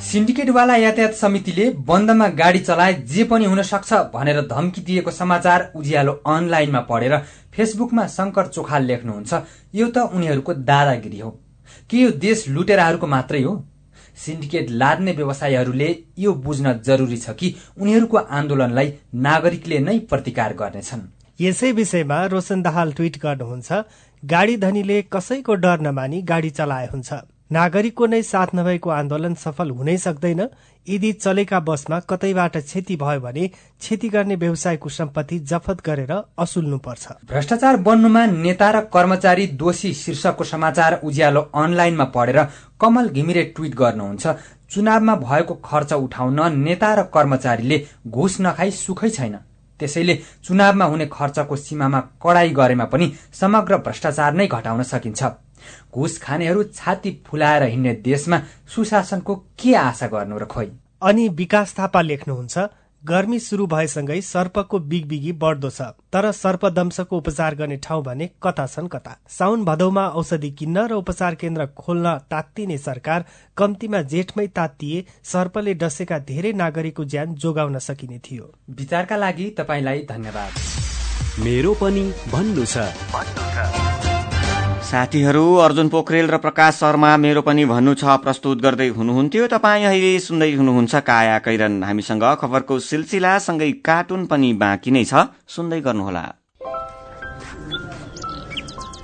सिन्डिकेटवाला 0.06 0.76
यातायात 0.76 1.13
समितिले 1.13 1.65
बन्दमा 1.88 2.28
गाडी 2.39 2.60
चलाए 2.60 2.94
जे 3.10 3.24
पनि 3.24 3.46
हुन 3.46 3.62
सक्छ 3.62 3.94
भनेर 4.13 4.41
धम्की 4.48 4.82
दिएको 4.82 5.12
समाचार 5.12 5.72
उज्यालो 5.76 6.12
अनलाइनमा 6.26 6.80
पढेर 6.80 7.15
फेसबुकमा 7.56 8.06
शङ्कर 8.08 8.48
चोखाल 8.48 8.84
लेख्नुहुन्छ 8.84 9.34
यो 9.76 9.88
त 9.88 9.98
उनीहरूको 10.15 10.54
दादागिरी 10.70 11.20
हो। 11.20 11.30
के 11.89 11.98
यो 11.98 12.10
देश 12.26 12.48
लुटेराहरूको 12.50 13.08
मात्रै 13.08 13.41
हो? 13.41 13.54
सिन्डिकेट 14.18 14.70
लाद्ने 14.72 15.12
व्यवसायीहरूले 15.12 15.89
यो 16.20 16.34
बुझ्न 16.46 16.74
जरुरी 16.88 17.18
छ 17.18 17.30
कि 17.39 17.48
उनीहरूको 17.82 18.18
आन्दोलनलाई 18.18 18.89
नागरिकले 19.28 19.80
नै 19.80 19.98
प्रतिकार 20.10 20.54
गर्नेछन्? 20.54 21.02
यसै 21.41 21.72
विषयमा 21.72 22.20
रोशन 22.26 22.62
दाहाल 22.62 22.91
ट्वीट 22.94 23.15
गर्नुहुन्छ 23.20 23.70
गाडी 24.24 24.56
धनीले 24.58 25.02
कसैको 25.13 25.54
डर 25.63 25.80
नमानी 25.80 26.22
गाडी 26.22 26.50
चलाए 26.50 26.88
हुन्छ। 26.94 27.10
नागरिकको 27.52 28.06
नै 28.06 28.22
साथ 28.24 28.56
नभएको 28.56 28.89
आन्दोलन 28.89 29.34
सफल 29.36 29.70
हुनै 29.70 29.98
सक्दैन 29.98 30.41
यदि 30.88 31.12
चलेका 31.13 31.60
बसमा 31.60 32.00
कतैबाट 32.10 32.58
क्षति 32.58 32.95
भयो 32.95 33.19
भने 33.19 33.48
क्षति 33.48 34.10
गर्ने 34.10 34.36
व्यवसायको 34.36 34.89
सम्पत्ति 34.89 35.39
जफत 35.52 35.82
गरेर 35.86 36.12
असुल्नुपर्छ। 36.39 37.08
भ्रष्टाचार 37.30 37.78
बन्नुमा 37.78 38.26
नेता 38.26 38.69
र 38.71 38.82
कर्मचारी 38.93 39.48
दोषी 39.56 39.93
शीर्षकको 39.93 40.43
समाचार 40.43 41.00
उज्यालो 41.04 41.41
अनलाइनमा 41.56 42.06
पढेर 42.15 42.39
कमल 42.82 43.10
घिमिरे 43.10 43.43
ट्वीट 43.56 43.76
गर्नुहुन्छ। 43.76 44.28
चुनावमा 44.71 45.15
भएको 45.15 45.54
खर्च 45.65 45.93
उठाउन 45.95 46.39
नेता 46.60 46.93
र 46.95 47.04
कर्मचारीले 47.13 47.86
घुस 48.08 48.38
नखाई 48.41 48.71
सुखै 48.74 49.10
छैन। 49.10 49.38
त्यसैले 49.80 50.16
चुनावमा 50.44 50.86
हुने 50.86 51.06
खर्चको 51.12 51.56
सीमामा 51.56 52.00
कडाई 52.24 52.50
गरेमा 52.50 52.86
पनि 52.86 53.12
समग्र 53.34 53.78
भ्रष्टाचार 53.78 54.34
नै 54.34 54.48
घटाउन 54.48 54.84
सकिन्छ। 54.84 55.24
घुस 55.94 56.18
खानेहरू 56.22 56.64
छाती 56.64 57.12
फुलाएर 57.28 57.64
हिँड्ने 57.64 57.94
देशमा 58.06 58.38
सुशासनको 58.68 59.36
के 59.60 59.76
आशा 59.76 60.08
गर्नु 60.08 60.38
र 60.38 60.46
खोइ? 60.46 60.68
अनि 61.02 61.28
विकास 61.30 61.76
थापा 61.80 62.02
लेख्नुहुन्छ 62.02 62.58
गर्मी 63.06 63.38
सुरु 63.39 63.65
भएसँगै 63.68 64.20
सर्पको 64.22 64.78
बिगबिगी 64.91 65.32
बढ्दो 65.41 65.70
छ 65.70 65.82
तर 66.13 66.32
सर्पदंशको 66.32 67.18
उपचार 67.18 67.56
गर्ने 67.56 67.78
ठाउँ 67.78 68.04
भने 68.04 68.28
कता 68.44 68.65
छन् 68.65 68.88
कता? 68.88 69.12
साउन 69.30 69.65
भदौमा 69.65 70.06
औषधि 70.22 70.50
किन्न 70.52 70.86
र 70.88 70.94
उपचार 70.94 71.36
केन्द्र 71.36 71.65
खोल्न 71.78 72.15
तात्तिने 72.32 72.78
सरकार 72.78 73.26
कम्तीमा 73.58 74.02
जेठमै 74.13 74.48
तात्तिए 74.58 75.06
सर्पले 75.24 75.74
डसेका 75.76 76.20
धेरै 76.32 76.54
नागरिकको 76.63 77.06
ज्यान 77.06 77.36
जोगाउन 77.36 77.78
सकिने 77.80 78.20
थियो। 78.26 78.52
विचारका 78.74 79.15
लागि 79.18 79.50
तपाईँलाई 79.60 80.06
धन्यवाद। 80.10 81.46
मेरो 81.46 81.74
पनि 81.74 82.04
भन्नु 82.34 82.65
छ। 82.65 84.05
साथीहरू 84.86 85.43
अर्जुन 85.58 85.88
पोखरेल 85.89 86.28
र 86.30 86.38
प्रकाश 86.38 86.74
शर्मा 86.80 87.10
मेरो 87.17 87.41
पनि 87.41 87.63
भन्नु 87.65 87.93
छ 87.98 88.15
प्रस्तुत 88.21 88.62
गर्दै 88.62 88.88
हुनुहुन्थ्यो। 88.93 89.48
तपाईँ 89.50 89.86
अहिले 89.86 90.12
सुन्दै 90.19 90.50
हुनुहुन्छ 90.54 90.95
काया 91.02 91.38
कैरन। 91.41 91.82
हामीसँग 91.84 92.26
खबरको 92.41 92.78
सिलसिला 92.80 93.32
सँगै 93.41 93.71
कार्टुन 93.82 94.26
पनि 94.30 94.50
बाँकी 94.54 94.91
नै 94.91 95.04
छ। 95.04 95.26
सुन्दै 95.50 95.80
गर्नुहोला। 95.82 96.24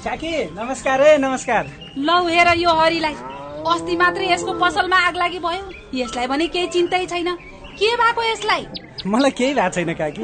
काकी 0.05 0.33
नमस्कार 0.53 1.01
है 1.01 1.17
नमस्कार। 1.17 1.63
लौ 1.97 2.19
हेर 2.29 2.53
यो 2.61 2.71
हरिलाई। 2.81 3.15
अस्ति 3.73 3.95
मात्रै 3.97 4.29
यसको 4.33 4.53
पसलमा 4.61 4.97
आग 5.07 5.15
लागि 5.17 5.39
भयो। 5.39 5.63
यसलाई 5.97 6.27
भने 6.27 6.47
केही 6.53 6.67
चिन्तै 6.77 7.05
छैन। 7.09 7.33
के 7.81 7.89
भएको 7.97 8.21
यसलाई? 8.29 8.63
मलाई 9.07 9.31
केही 9.33 9.53
भएको 9.53 9.73
छैन 9.75 9.93
काकी। 9.97 10.23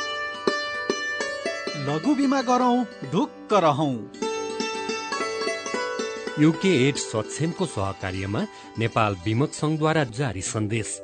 लघु 1.81 2.13
बिमा 2.15 2.41
गरौँ 2.41 2.83
ढुक्क 3.11 3.53
रहौं। 3.63 3.93
युके 6.39 6.73
एड 6.87 6.95
सक्षमको 6.97 7.65
सहकार्यमा 7.67 8.41
नेपाल 8.79 9.15
विमक 9.25 9.53
संघद्वारा 9.53 10.03
जारी 10.17 10.41
सन्देश। 10.47 10.99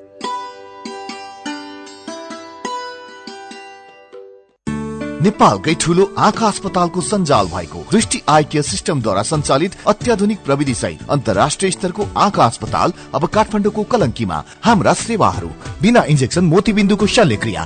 नेपालकै 5.21 5.73
ठूलो 5.81 6.03
आँखा 6.19 6.47
अस्पतालको 6.47 7.01
सञ्जाल 7.01 7.47
भएको 7.47 7.79
दृष्टि 7.91 8.21
आई 8.29 8.43
केयर 8.51 8.63
सिस्टमद्वारा 8.63 9.23
सञ्चालित 9.23 9.77
अत्याधुनिक 9.87 10.43
प्रविधि 10.45 10.73
सहित 10.75 11.09
अन्तर्राष्ट्रिय 11.09 11.71
स्तरको 11.71 12.07
आँखा 12.25 12.45
अस्पताल 12.45 12.93
अब 13.15 13.25
काठमाडौँको 13.35 13.83
कलङ्कीमा 13.93 14.43
हाम्रा 14.65 14.93
सेवाहरू 15.01 15.49
बिना 15.81 16.03
इन्जेक्सन 16.13 16.45
मोतीबिन्दुको 16.53 17.07
शल्यक्रिया 17.15 17.65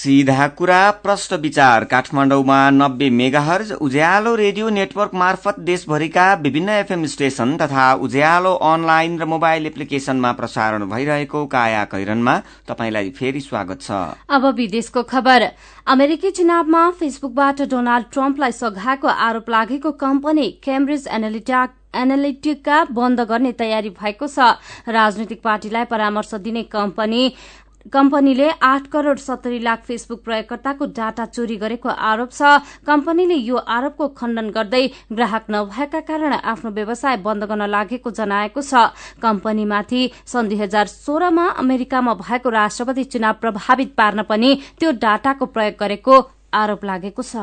सीधा 0.00 0.46
कुरा 0.48 0.90
प्रश्न 1.02 1.36
विचार। 1.36 1.84
काठमाडौँमा 1.84 2.58
नब्बे 2.70 3.08
मेगाहर्ज 3.10 3.72
उज्यालो 3.74 4.34
रेडियो 4.34 4.68
नेटवर्क 4.70 5.14
मार्फत 5.14 5.58
देशभरिका 5.60 6.32
विभिन्न 6.36 6.68
एफएम 6.74 7.04
स्टेशन 7.06 7.56
तथा 7.56 7.92
उज्यालो 8.00 8.52
अनलाइन 8.64 9.18
र 9.20 9.24
मोबाइल 9.26 9.66
एप्लिकेशनमा 9.66 10.32
प्रसारण 10.32 10.88
भइरहेको 10.88 11.44
काया 11.46 11.84
कैरनमा 11.92 12.36
तपाईंलाई 12.68 13.10
फेरि 13.10 13.40
स्वागत 13.42 13.82
छ। 13.82 14.00
अब 14.30 14.46
विदेशको 14.54 15.02
खबर। 15.04 15.48
अमेरिकी 15.86 16.30
चुनावमा 16.32 16.88
फेसबुकबाट 16.96 17.62
डोनाल्ड 17.68 18.06
ट्रम्पलाई 18.12 18.52
सघाएको 18.54 19.08
आरोप 19.20 19.50
लागेको 19.50 19.92
कम्पनी 20.00 20.50
केम्ब्रिज 20.64 21.08
एनालिटा 21.12 21.68
एनालिटिका 21.96 22.84
बन्द 22.96 23.20
गर्ने 23.28 23.52
तयारी 23.54 23.90
भएको 23.92 24.26
छ। 24.28 24.54
राजनैतिक 24.88 25.42
पार्टीलाई 25.44 25.84
परामर्श 25.90 26.34
दिने 26.40 26.62
कम्पनी 26.72 27.22
कम्पनीले 27.86 28.48
आठ 28.62 28.86
करोड़ 28.86 29.18
सत्तरी 29.18 29.58
लाख 29.58 29.82
फेसबुक 29.84 30.22
प्रयोगकर्ताको 30.24 30.86
डाटा 30.92 31.24
चोरी 31.26 31.56
गरेको 31.56 31.88
आरोप 31.88 32.30
छ। 32.30 32.60
कम्पनीले 32.86 33.34
यो 33.34 33.56
आरोपको 33.56 34.08
खण्डन 34.14 34.50
गर्दै 34.50 34.84
ग्राहक 35.12 35.44
नभएका 35.50 36.00
कारण 36.04 36.32
आफ्नो 36.44 36.70
व्यवसाय 36.70 37.16
बन्द 37.24 37.44
गर्न 37.44 37.66
लागेको 37.66 38.10
जनाएको 38.10 38.60
छ। 38.62 38.92
कम्पनीमाथि 39.18 40.02
सन् 40.26 40.48
दुई 40.48 40.58
हजार 40.60 40.86
सोह्रमा 40.86 41.46
अमेरिकामा 41.58 42.14
भएको 42.20 42.48
राष्ट्रपति 42.50 43.04
चुनाव 43.16 43.34
प्रभावित 43.40 43.94
पार्न 43.96 44.22
पनि 44.28 44.50
त्यो 44.78 44.92
डाटाको 45.00 45.46
प्रयोग 45.48 45.80
गरेको 45.80 46.20
आरोप 46.52 46.84
लागेको 46.84 47.22
छ। 47.22 47.36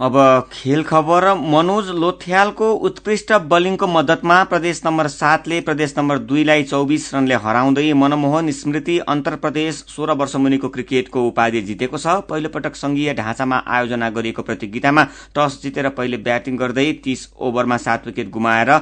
अब 0.00 0.16
खेल 0.52 0.82
खबर 0.82 1.24
मनोज 1.40 1.90
लोथ्यालको 1.94 2.70
उत्कृष्ट 2.86 3.32
बलिङको 3.50 3.86
मद्दतमा 3.86 4.42
प्रदेश 4.44 4.80
नम्बर 4.86 5.08
सातले 5.08 5.60
प्रदेश 5.60 5.94
नम्बर 5.98 6.18
दुईलाई 6.30 6.62
चौबिस 6.64 7.14
रनले 7.14 7.34
हराउँदै 7.34 7.92
मनमोहन 7.94 8.50
स्मृति 8.52 8.98
अन्तर 9.08 9.36
प्रदेश 9.36 9.74
सोह्र 9.88 10.12
वर्ष 10.14 10.34
मुनिको 10.36 10.68
क्रिकेटको 10.68 11.22
उपाधि 11.26 11.60
जितेको 11.62 11.98
छ। 11.98 12.16
पहिलो 12.30 12.48
पटक 12.48 12.76
संघीय 12.76 13.14
ढाँचामा 13.14 13.62
आयोजना 13.68 14.10
गरिएको 14.10 14.42
प्रतियोगितामा 14.42 15.06
टस 15.36 15.60
जितेर 15.62 15.88
पहिले 15.92 16.16
ब्याटिङ 16.26 16.56
गर्दै 16.56 16.90
तीस 17.04 17.28
ओभरमा 17.40 17.76
सात 17.76 18.06
विकेट 18.06 18.30
गुमाएर 18.30 18.76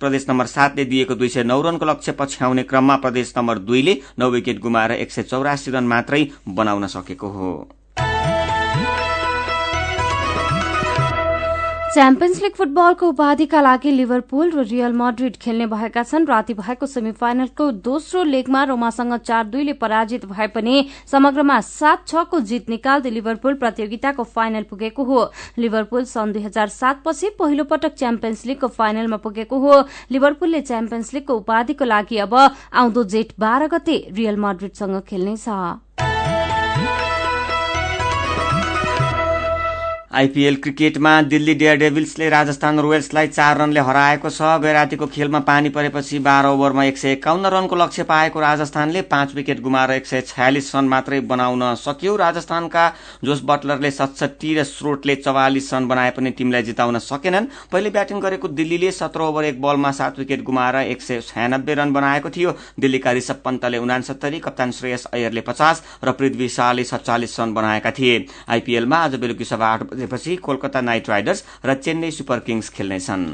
प्रदेश 0.00 0.28
नम्बर 0.28 0.46
सातले 0.48 0.84
दिएको 0.84 1.14
दुई 1.14 1.28
सय 1.28 1.44
नौ 1.44 1.60
रनको 1.62 1.90
लक्ष्य 1.92 2.12
पछ्याउने 2.20 2.62
क्रममा 2.64 2.96
प्रदेश 2.98 3.34
नम्बर 3.38 3.64
दुईले 3.64 3.98
नौ 4.18 4.30
विकेट 4.30 4.60
गुमाएर 4.60 4.92
एक 5.00 5.12
सय 5.12 5.22
चौरासी 5.24 5.70
रन 5.70 5.88
मात्रै 5.88 6.24
बनाउन 6.60 6.86
सकेको 6.88 7.28
हो। 7.30 7.50
च्याम्पियन्स 11.88 12.40
लीग 12.42 12.52
फुटबलको 12.54 13.08
उपाधिका 13.08 13.60
लागि 13.60 13.90
लिभरपुल 13.90 14.50
र 14.52 14.62
रियल 14.62 14.92
मड्रिड 14.92 15.36
खेल्ने 15.40 15.66
भएका 15.66 16.02
छन्। 16.02 16.26
राति 16.26 16.54
भएको 16.54 16.86
सेमी 16.86 17.12
फाइनलको 17.12 17.70
दोस्रो 17.80 18.22
लेगमा 18.24 18.64
रोमासँग 18.64 19.16
चार 19.18 19.44
दुईले 19.46 19.72
पराजित 19.74 20.24
भए 20.26 20.46
पनि 20.52 20.84
समग्रमा 21.08 21.60
सात 21.60 22.06
छको 22.06 22.40
जित 22.44 22.68
निकाल्दै 22.68 23.10
लिभरपुल 23.10 23.54
प्रतियोगिताको 23.56 24.24
फाइनल 24.26 24.62
पुगेको 24.70 25.04
हो। 25.04 25.24
लिभरपुल 25.58 26.04
सन् 26.04 26.32
दुई 26.32 26.42
हजार 26.42 26.68
सात 26.68 27.02
पछि 27.06 27.30
पहिलो 27.38 27.64
पटक 27.64 27.94
च्याम्पियन्स 27.96 28.44
लीगको 28.46 28.68
फाइनलमा 28.68 29.16
पुगेको 29.24 29.58
हो। 29.58 29.82
लिभरपुलले 30.12 30.60
च्याम्पियन्स 30.62 31.14
लीगको 31.14 31.36
उपाधिको 31.36 31.84
लागि 31.86 32.18
अब 32.18 32.34
आउँदो 32.34 33.04
जेठ 33.06 33.32
बाह्र 33.40 33.66
गते 33.68 33.96
रियल 34.12 34.36
मड्रिडसँग 34.38 35.00
खेल्नेछ। 35.08 36.07
आइपीएल 40.10 40.54
क्रिकेटमा 40.56 41.10
दिल्ली 41.22 41.54
डेयर 41.54 41.76
डेभिल्सले 41.76 42.28
राजस्थान 42.30 42.78
रोयल्सलाई 42.80 43.26
चार 43.28 43.58
रनले 43.58 43.80
हराएको 43.80 44.30
छ। 44.30 44.42
गैरातीको 44.60 45.06
खेलमा 45.06 45.40
पानी 45.40 45.68
परेपछि 45.68 46.18
बाह्र 46.18 46.48
ओभरमा 46.48 46.84
एक 46.84 46.98
सय 46.98 47.12
एकाउन्न 47.12 47.46
रनको 47.46 47.76
लक्ष्य 47.76 48.02
पाएको 48.02 48.40
राजस्थानले 48.40 49.02
पाँच 49.04 49.34
विकेट 49.34 49.60
गुमाएर 49.60 49.90
एक 49.90 50.06
सय 50.06 50.20
छयालिस 50.22 50.74
रन 50.76 50.84
मात्रै 50.88 51.20
बनाउन 51.22 51.74
सक्यो। 51.76 52.14
राजस्थानका 52.16 52.88
जोस 53.24 53.42
बटलरले 53.44 53.90
सतसठी 53.90 54.54
र 54.54 54.64
स्रोटले 54.64 55.16
चौवालिस 55.16 55.72
रन 55.74 55.88
बनाए 55.88 56.10
पनि 56.10 56.30
टिमलाई 56.30 56.62
जिताउन 56.62 56.98
सकेनन्। 57.00 57.46
पहिले 57.68 57.90
ब्याटिङ 57.90 58.20
गरेको 58.20 58.48
दिल्लीले 58.50 58.90
सत्र 58.92 59.20
ओभर 59.22 59.44
एक 59.44 59.60
बलमा 59.62 59.92
सात 59.92 60.18
विकेट 60.18 60.42
गुमाएर 60.42 60.76
एक 60.88 61.02
सय 61.02 61.20
छयानब्बे 61.20 61.74
रन 61.74 61.92
बनाएको 61.92 62.30
थियो। 62.30 62.56
दिल्लीका 62.80 63.12
ऋषभ 63.12 63.44
पन्तले 63.44 63.78
उनासत्तरी 63.78 64.40
कप्तान 64.40 64.72
श्रेयस 64.72 65.04
अयरले 65.12 65.40
पचास 65.44 65.84
र 66.04 66.12
पृथ्वी 66.14 66.48
शाहले 66.48 66.84
सत्तालिस 66.86 67.38
रन 67.40 67.54
बनाएका 67.54 67.90
थिए। 67.92 68.24
आइपीएलमा 68.48 69.04
आज 69.04 69.14
बेलुकी 69.16 69.44
सभा 69.44 69.68
आठ 69.68 69.96
बजेपछि 69.98 70.36
कोलकाता 70.46 70.80
नाइट 70.80 71.08
राइडर्स 71.10 71.44
र 71.66 71.74
चेन्नई 71.74 72.10
सुपर 72.14 72.38
किङ्स 72.46 72.68
खेल्नेछन्। 72.70 73.24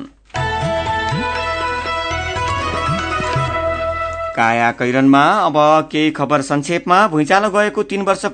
काया 4.36 4.70
कैरनमा 4.72 5.22
अब 5.40 5.56
केही 5.92 6.10
खबर 6.10 6.42
संक्षेपमा 6.42 6.96
भुइँचालो 7.08 7.50
गएको 7.50 7.82
तीन 7.82 8.02
वर्ष 8.02 8.24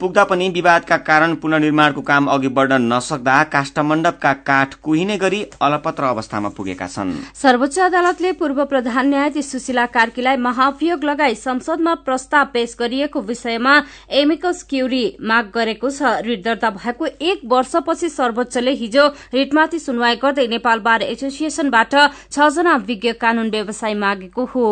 पुग्दा 0.00 0.22
पनि 0.24 0.48
विवादका 0.50 0.96
कारण 0.98 1.34
पुनर्निर्माणको 1.36 2.00
काम 2.02 2.26
अघि 2.26 2.48
बढ़न 2.50 2.82
नसक्दा 2.92 3.42
काष्ठमण्डपका 3.52 4.32
काठ 4.46 4.74
कुहिने 4.82 5.16
गरी 5.18 5.42
अलपत्र 5.62 6.04
अवस्थामा 6.04 6.48
पुगेका 6.56 6.86
छन्। 6.86 7.12
सर्वोच्च 7.34 7.78
अदालतले 7.80 8.32
पूर्व 8.40 8.64
प्रधान 8.64 9.08
न्यायाधीश 9.08 9.46
सुशीला 9.46 9.84
कार्कीलाई 9.88 10.36
महाभियोग 10.38 11.04
लगाई 11.04 11.34
संसदमा 11.36 11.94
प्रस्ताव 12.06 12.46
पेश 12.54 12.76
गरिएको 12.80 13.20
विषयमा 13.22 13.74
एमिकस 14.20 14.62
क्युरी 14.70 15.04
माग 15.22 15.50
गरेको 15.54 15.90
छ। 15.90 16.14
रिट 16.24 16.44
दर्ता 16.44 16.70
भएको 16.70 17.06
एक 17.06 17.40
वर्षपछि 17.46 18.08
सर्वोच्चले 18.10 18.72
हिजो 18.80 19.06
रिटमाथि 19.34 19.78
सुनवाई 19.80 20.16
गर्दै 20.16 20.46
नेपाल 20.48 20.78
बार 20.80 21.02
एसोसिएसनबाट 21.04 21.94
छजना 22.32 22.76
विज्ञ 22.88 23.12
कानून 23.20 23.50
व्यवसाय 23.50 23.94
मागेको 23.96 24.44
हो। 24.46 24.66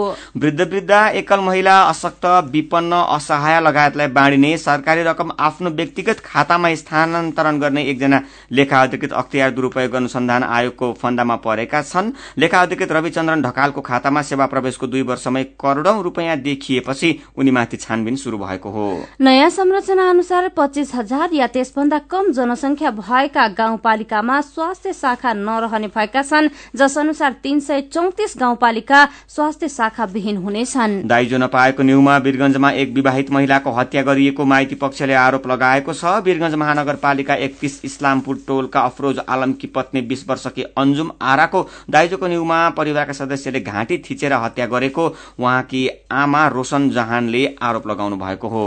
वृद्ध 0.79 1.17
एकल 1.17 1.41
महिला 1.41 1.81
अशक्त 1.83 2.27
विपन्न 2.51 2.95
असहाय 3.11 3.61
लगायतलाई 3.61 4.07
बाँडिने 4.09 4.57
सरकारी 4.59 5.03
रकम 5.03 5.31
आफ्नो 5.41 5.71
व्यक्तिगत 5.71 6.21
खातामा 6.25 6.75
स्थानान्तरण 6.75 7.59
गर्ने 7.61 7.83
एकजना 7.85 8.21
लेखा 8.53 8.83
अधिकृत 8.83 9.12
अख्तियार 9.12 9.51
दुरूपयोग 9.51 9.95
अनुसन्धान 9.95 10.43
आयोगको 10.45 10.93
फन्दामा 10.93 11.37
परेका 11.38 11.83
छन्। 11.83 12.12
लेखा 12.38 12.61
अधिकृत 12.62 12.93
रविचन्द्रन 12.93 13.43
ढकालको 13.43 13.81
खातामा 13.81 14.23
सेवा 14.23 14.47
प्रवेशको 14.47 14.87
दुई 14.87 15.03
वर्षमै 15.03 15.43
करोड़ौं 15.61 16.03
रूपियाँ 16.03 16.37
देखिएपछि 16.38 17.11
उनीमाथि 17.37 17.77
छानबिन 17.79 18.17
शुरू 18.17 18.38
भएको 18.38 18.71
हो। 18.71 18.87
नयाँ 19.21 19.51
संरचना 19.51 20.09
अनुसार 20.11 20.49
पच्चीस 20.57 20.95
हजार 20.95 21.35
या 21.35 21.47
त्यसभन्दा 21.49 21.99
कम 22.11 22.31
जनसंख्या 22.33 22.91
भएका 22.93 23.49
गाउँपालिकामा 23.59 24.41
स्वास्थ्य 24.45 24.93
शाखा 24.93 25.33
नरहने 25.35 25.88
भएका 25.97 26.23
छन् 26.23 26.49
जस 26.77 26.99
अनुसार 26.99 27.37
तीन 27.43 27.61
सय 27.61 27.81
चौतिस 27.93 28.35
गाउँपालिका 28.38 29.05
स्वास्थ्य 29.29 29.69
शाखा 29.71 30.05
विहीन 30.09 30.37
हुनेछन् 30.68 31.09
दाइजो 31.09 31.38
नपाएको 31.38 31.83
न्यूमा 31.83 32.16
वीरगंजमा 32.18 32.70
एक 32.72 32.92
विवाहित 32.94 33.31
महिलाको 33.31 33.70
हत्या 33.70 34.02
गरिएको 34.02 34.44
माइती 34.44 34.74
पक्षले 34.74 35.14
आरोप 35.16 35.46
लगाएको 35.46 35.92
छ। 35.92 36.04
वीरगंज 36.24 36.54
महानगरपालिका 36.54 37.35
एकतीस 37.37 37.81
इस्लामपुर 37.85 38.38
टोलका 38.46 38.81
अफरोज 38.81 39.18
आलमकी 39.28 39.66
पत्नी 39.66 40.00
बीस 40.02 40.24
वर्षकी 40.28 40.62
अन्जुम 40.76 41.12
आराको 41.22 41.66
दाइजोको 41.90 42.26
न्यूमा 42.28 42.68
परिवारका 42.70 43.12
सदस्यले 43.14 43.61
घाँटी 43.61 43.98
थिचेर 44.11 44.33
हत्या 44.35 44.66
गरेको 44.66 45.07
उहाँकी 45.40 45.88
आमा 46.12 46.46
रोशन 46.48 46.90
जहानले 46.90 47.46
आरोप 47.62 47.88
लगाउनु 47.88 48.16
भएको 48.16 48.48
हो। 48.48 48.66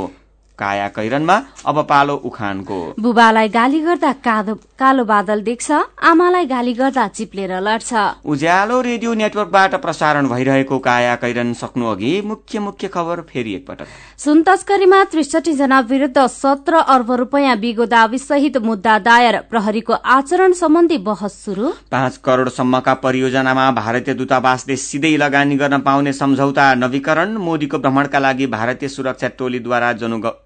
काया 0.62 0.88
कैरनमा 0.92 1.36
अब 1.66 1.82
पालो 1.90 2.16
उखानको। 2.26 2.80
बुबालाई 3.00 3.50
गाली 3.50 3.80
गर्दा 3.82 4.12
कालो 4.24 5.04
बादल 5.06 5.42
देख्छ 5.44 5.72
आमालाई 6.04 6.46
गाली 6.48 6.74
गर्दा 6.74 7.08
चिप्लेर 7.10 7.54
लड्छ। 7.62 7.94
उज्यालो 8.26 8.80
रेडियो 8.82 9.14
नेटवर्कबाट 9.16 9.76
प्रसारण 9.82 10.28
भइरहेको 10.30 10.80
काया 10.82 11.16
कैरन 11.18 11.54
सक्नु 11.56 11.86
अघि 11.88 12.14
मुख्य 12.26 12.60
मुख्य 12.62 12.88
खबर 12.90 13.22
फेरि 13.30 13.54
एकपटक। 13.56 13.88
सुन 14.18 14.42
तस्करीमा 14.44 15.04
त्रिसठी 15.12 15.54
जना 15.56 15.80
विरूद्ध 15.90 16.26
सत्र 16.30 16.82
अर्ब 16.88 17.12
रूपियाँ 17.22 17.58
बिगो 17.60 17.86
दावी 17.88 18.18
सहित 18.20 18.58
मुद्दा 18.64 18.98
दायर। 19.02 19.38
प्रहरीको 19.52 19.94
आचरण 19.94 20.54
सम्बन्धी 20.56 20.98
बहस 21.02 21.42
शुरू 21.46 21.74
पाँच 21.92 22.18
करोड़सम्मका 22.26 22.94
परियोजनामा 23.04 23.70
भारतीय 23.74 24.14
दूतावासले 24.14 24.76
सिधै 24.78 25.16
लगानी 25.18 25.56
गर्न 25.58 25.80
पाउने 25.82 26.14
सम्झौता 26.14 26.74
नवीकरण 26.76 27.38
मोदीको 27.40 27.78
भ्रमणका 27.80 28.20
लागि 28.20 28.48
भारतीय 28.50 28.90
सुरक्षा 28.90 29.28
टोलीद्वारा 29.40 29.92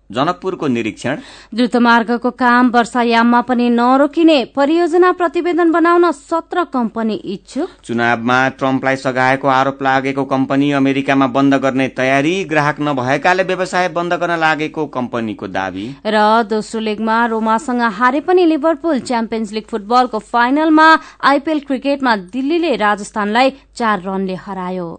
जनकपुरको 0.09 0.67
निरीक्षण। 0.67 1.17
द्रुतमार्गको 1.55 2.31
काम 2.31 2.69
वर्षायाममा 2.69 3.41
पनि 3.41 3.69
नरोकिने 3.69 4.43
परियोजना 4.55 5.11
प्रतिवेदन 5.11 5.71
बनाउन 5.71 6.11
सत्र 6.11 6.63
कम्पनी 6.73 7.13
इच्छुक। 7.13 7.69
चुनावमा 7.83 8.37
ट्रम्पलाई 8.49 8.95
सघाएको 8.97 9.47
आरोप 9.47 9.81
लागेको 9.83 10.23
कम्पनी 10.25 10.71
अमेरिकामा 10.71 11.27
बन्द 11.27 11.55
गर्ने 11.63 11.87
तयारी 11.97 12.33
ग्राहक 12.45 12.81
नभएकाले 12.81 13.43
व्यवसाय 13.43 13.89
बन्द 13.89 14.13
गर्न 14.13 14.39
लागेको 14.39 14.85
कम्पनीको 14.87 15.47
दावी। 15.49 15.87
र 16.05 16.43
दोस्रो 16.49 16.81
लेगमा 16.81 17.25
रोमासँग 17.25 17.81
हारे 17.93 18.19
पनि 18.21 18.45
लिभरपुल 18.45 18.99
च्याम्पियन्स 19.01 19.51
लिग 19.51 19.65
फुटबलको 19.71 20.19
फाइनलमा 20.19 20.87
आइपीएल 21.23 21.59
क्रिकेटमा 21.67 22.15
दिल्लीले 22.31 22.75
राजस्थानलाई 22.77 23.53
चार 23.75 24.01
रनले 24.01 24.35
हरायो। 24.45 24.89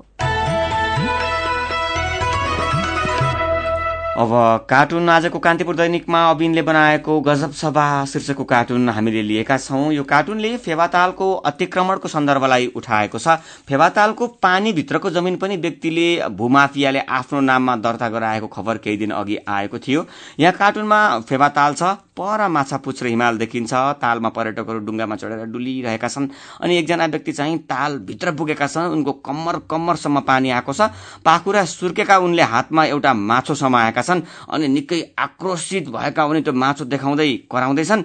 अब 4.16 4.30
कार्टुन 4.70 5.08
आजको 5.08 5.38
कान्तिपुर 5.38 5.76
दैनिकमा 5.76 6.20
अबिनले 6.30 6.62
बनाएको 6.62 7.20
गजब 7.20 7.52
सभा 7.52 7.84
शीर्षकको 8.04 8.44
कार्टुन 8.44 8.88
हामीले 8.88 9.22
लिएका 9.22 9.56
छौं। 9.58 9.92
यो 9.92 10.04
कार्टुनले 10.04 10.56
फेवातालको 10.56 11.32
अतिक्रमणको 11.44 12.08
सन्दर्भलाई 12.08 12.66
उठाएको 12.76 13.18
छ। 13.18 13.36
फेवातालको 13.68 14.26
पानीभित्रको 14.40 15.10
जमिन 15.10 15.36
पनि 15.36 15.56
व्यक्तिले 15.58 16.08
भूमाफियाले 16.32 17.00
आफ्नो 17.10 17.40
नाममा 17.42 17.76
दर्ता 17.78 18.08
गराएको 18.08 18.46
खबर 18.48 18.78
केही 18.78 18.96
दिन 18.96 19.10
अघि 19.12 19.36
आएको 19.48 19.78
थियो। 19.78 20.06
यहाँ 20.40 20.52
कार्टुनमा 20.54 21.00
फेवाताल 21.20 21.74
छ 21.74 21.96
पर 22.16 22.46
माछा 22.48 22.76
पुच्छ्रे 22.76 23.10
हिमाल 23.10 23.38
देखिन्छ 23.38 23.72
तालमा 24.00 24.28
पर्यटकहरू 24.28 24.78
डुङ्गामा 24.86 25.16
चढेर 25.16 25.44
डुलिरहेका 25.52 26.08
छन् 26.08 26.28
अनि 26.62 26.76
एकजना 26.76 27.06
व्यक्ति 27.06 27.32
चाहिँ 27.32 27.58
तालभित्र 27.68 28.32
पुगेका 28.32 28.66
छन् 28.66 28.92
उनको 28.92 29.12
कम्मर 29.20 29.58
कम्मरसम्म 29.70 30.20
पानी 30.20 30.50
आएको 30.50 30.72
छ। 30.72 30.88
पाखुरा 31.24 31.64
सुर्केका 31.66 32.18
उनले 32.18 32.42
हातमा 32.42 32.84
एउटा 32.84 33.14
माछो 33.14 33.54
समाएका 33.54 34.02
छन् 34.02 34.22
अनि 34.48 34.68
निकै 34.68 35.02
आक्रोशित 35.18 35.88
भएका 35.88 36.24
उनी 36.24 36.40
त्यो 36.40 36.52
माछो 36.54 36.84
देखाउँदै 36.84 37.32
कराउँदैछन् 37.52 38.02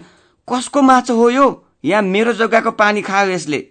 कसको 0.47 0.81
माछो 0.81 1.15
हो 1.15 1.29
यो? 1.29 1.47
यहाँ 1.85 2.01
मेरो 2.03 2.33
जग्गाको 2.33 2.71
पानी 2.71 3.01
खायो 3.01 3.31
यसले। 3.31 3.70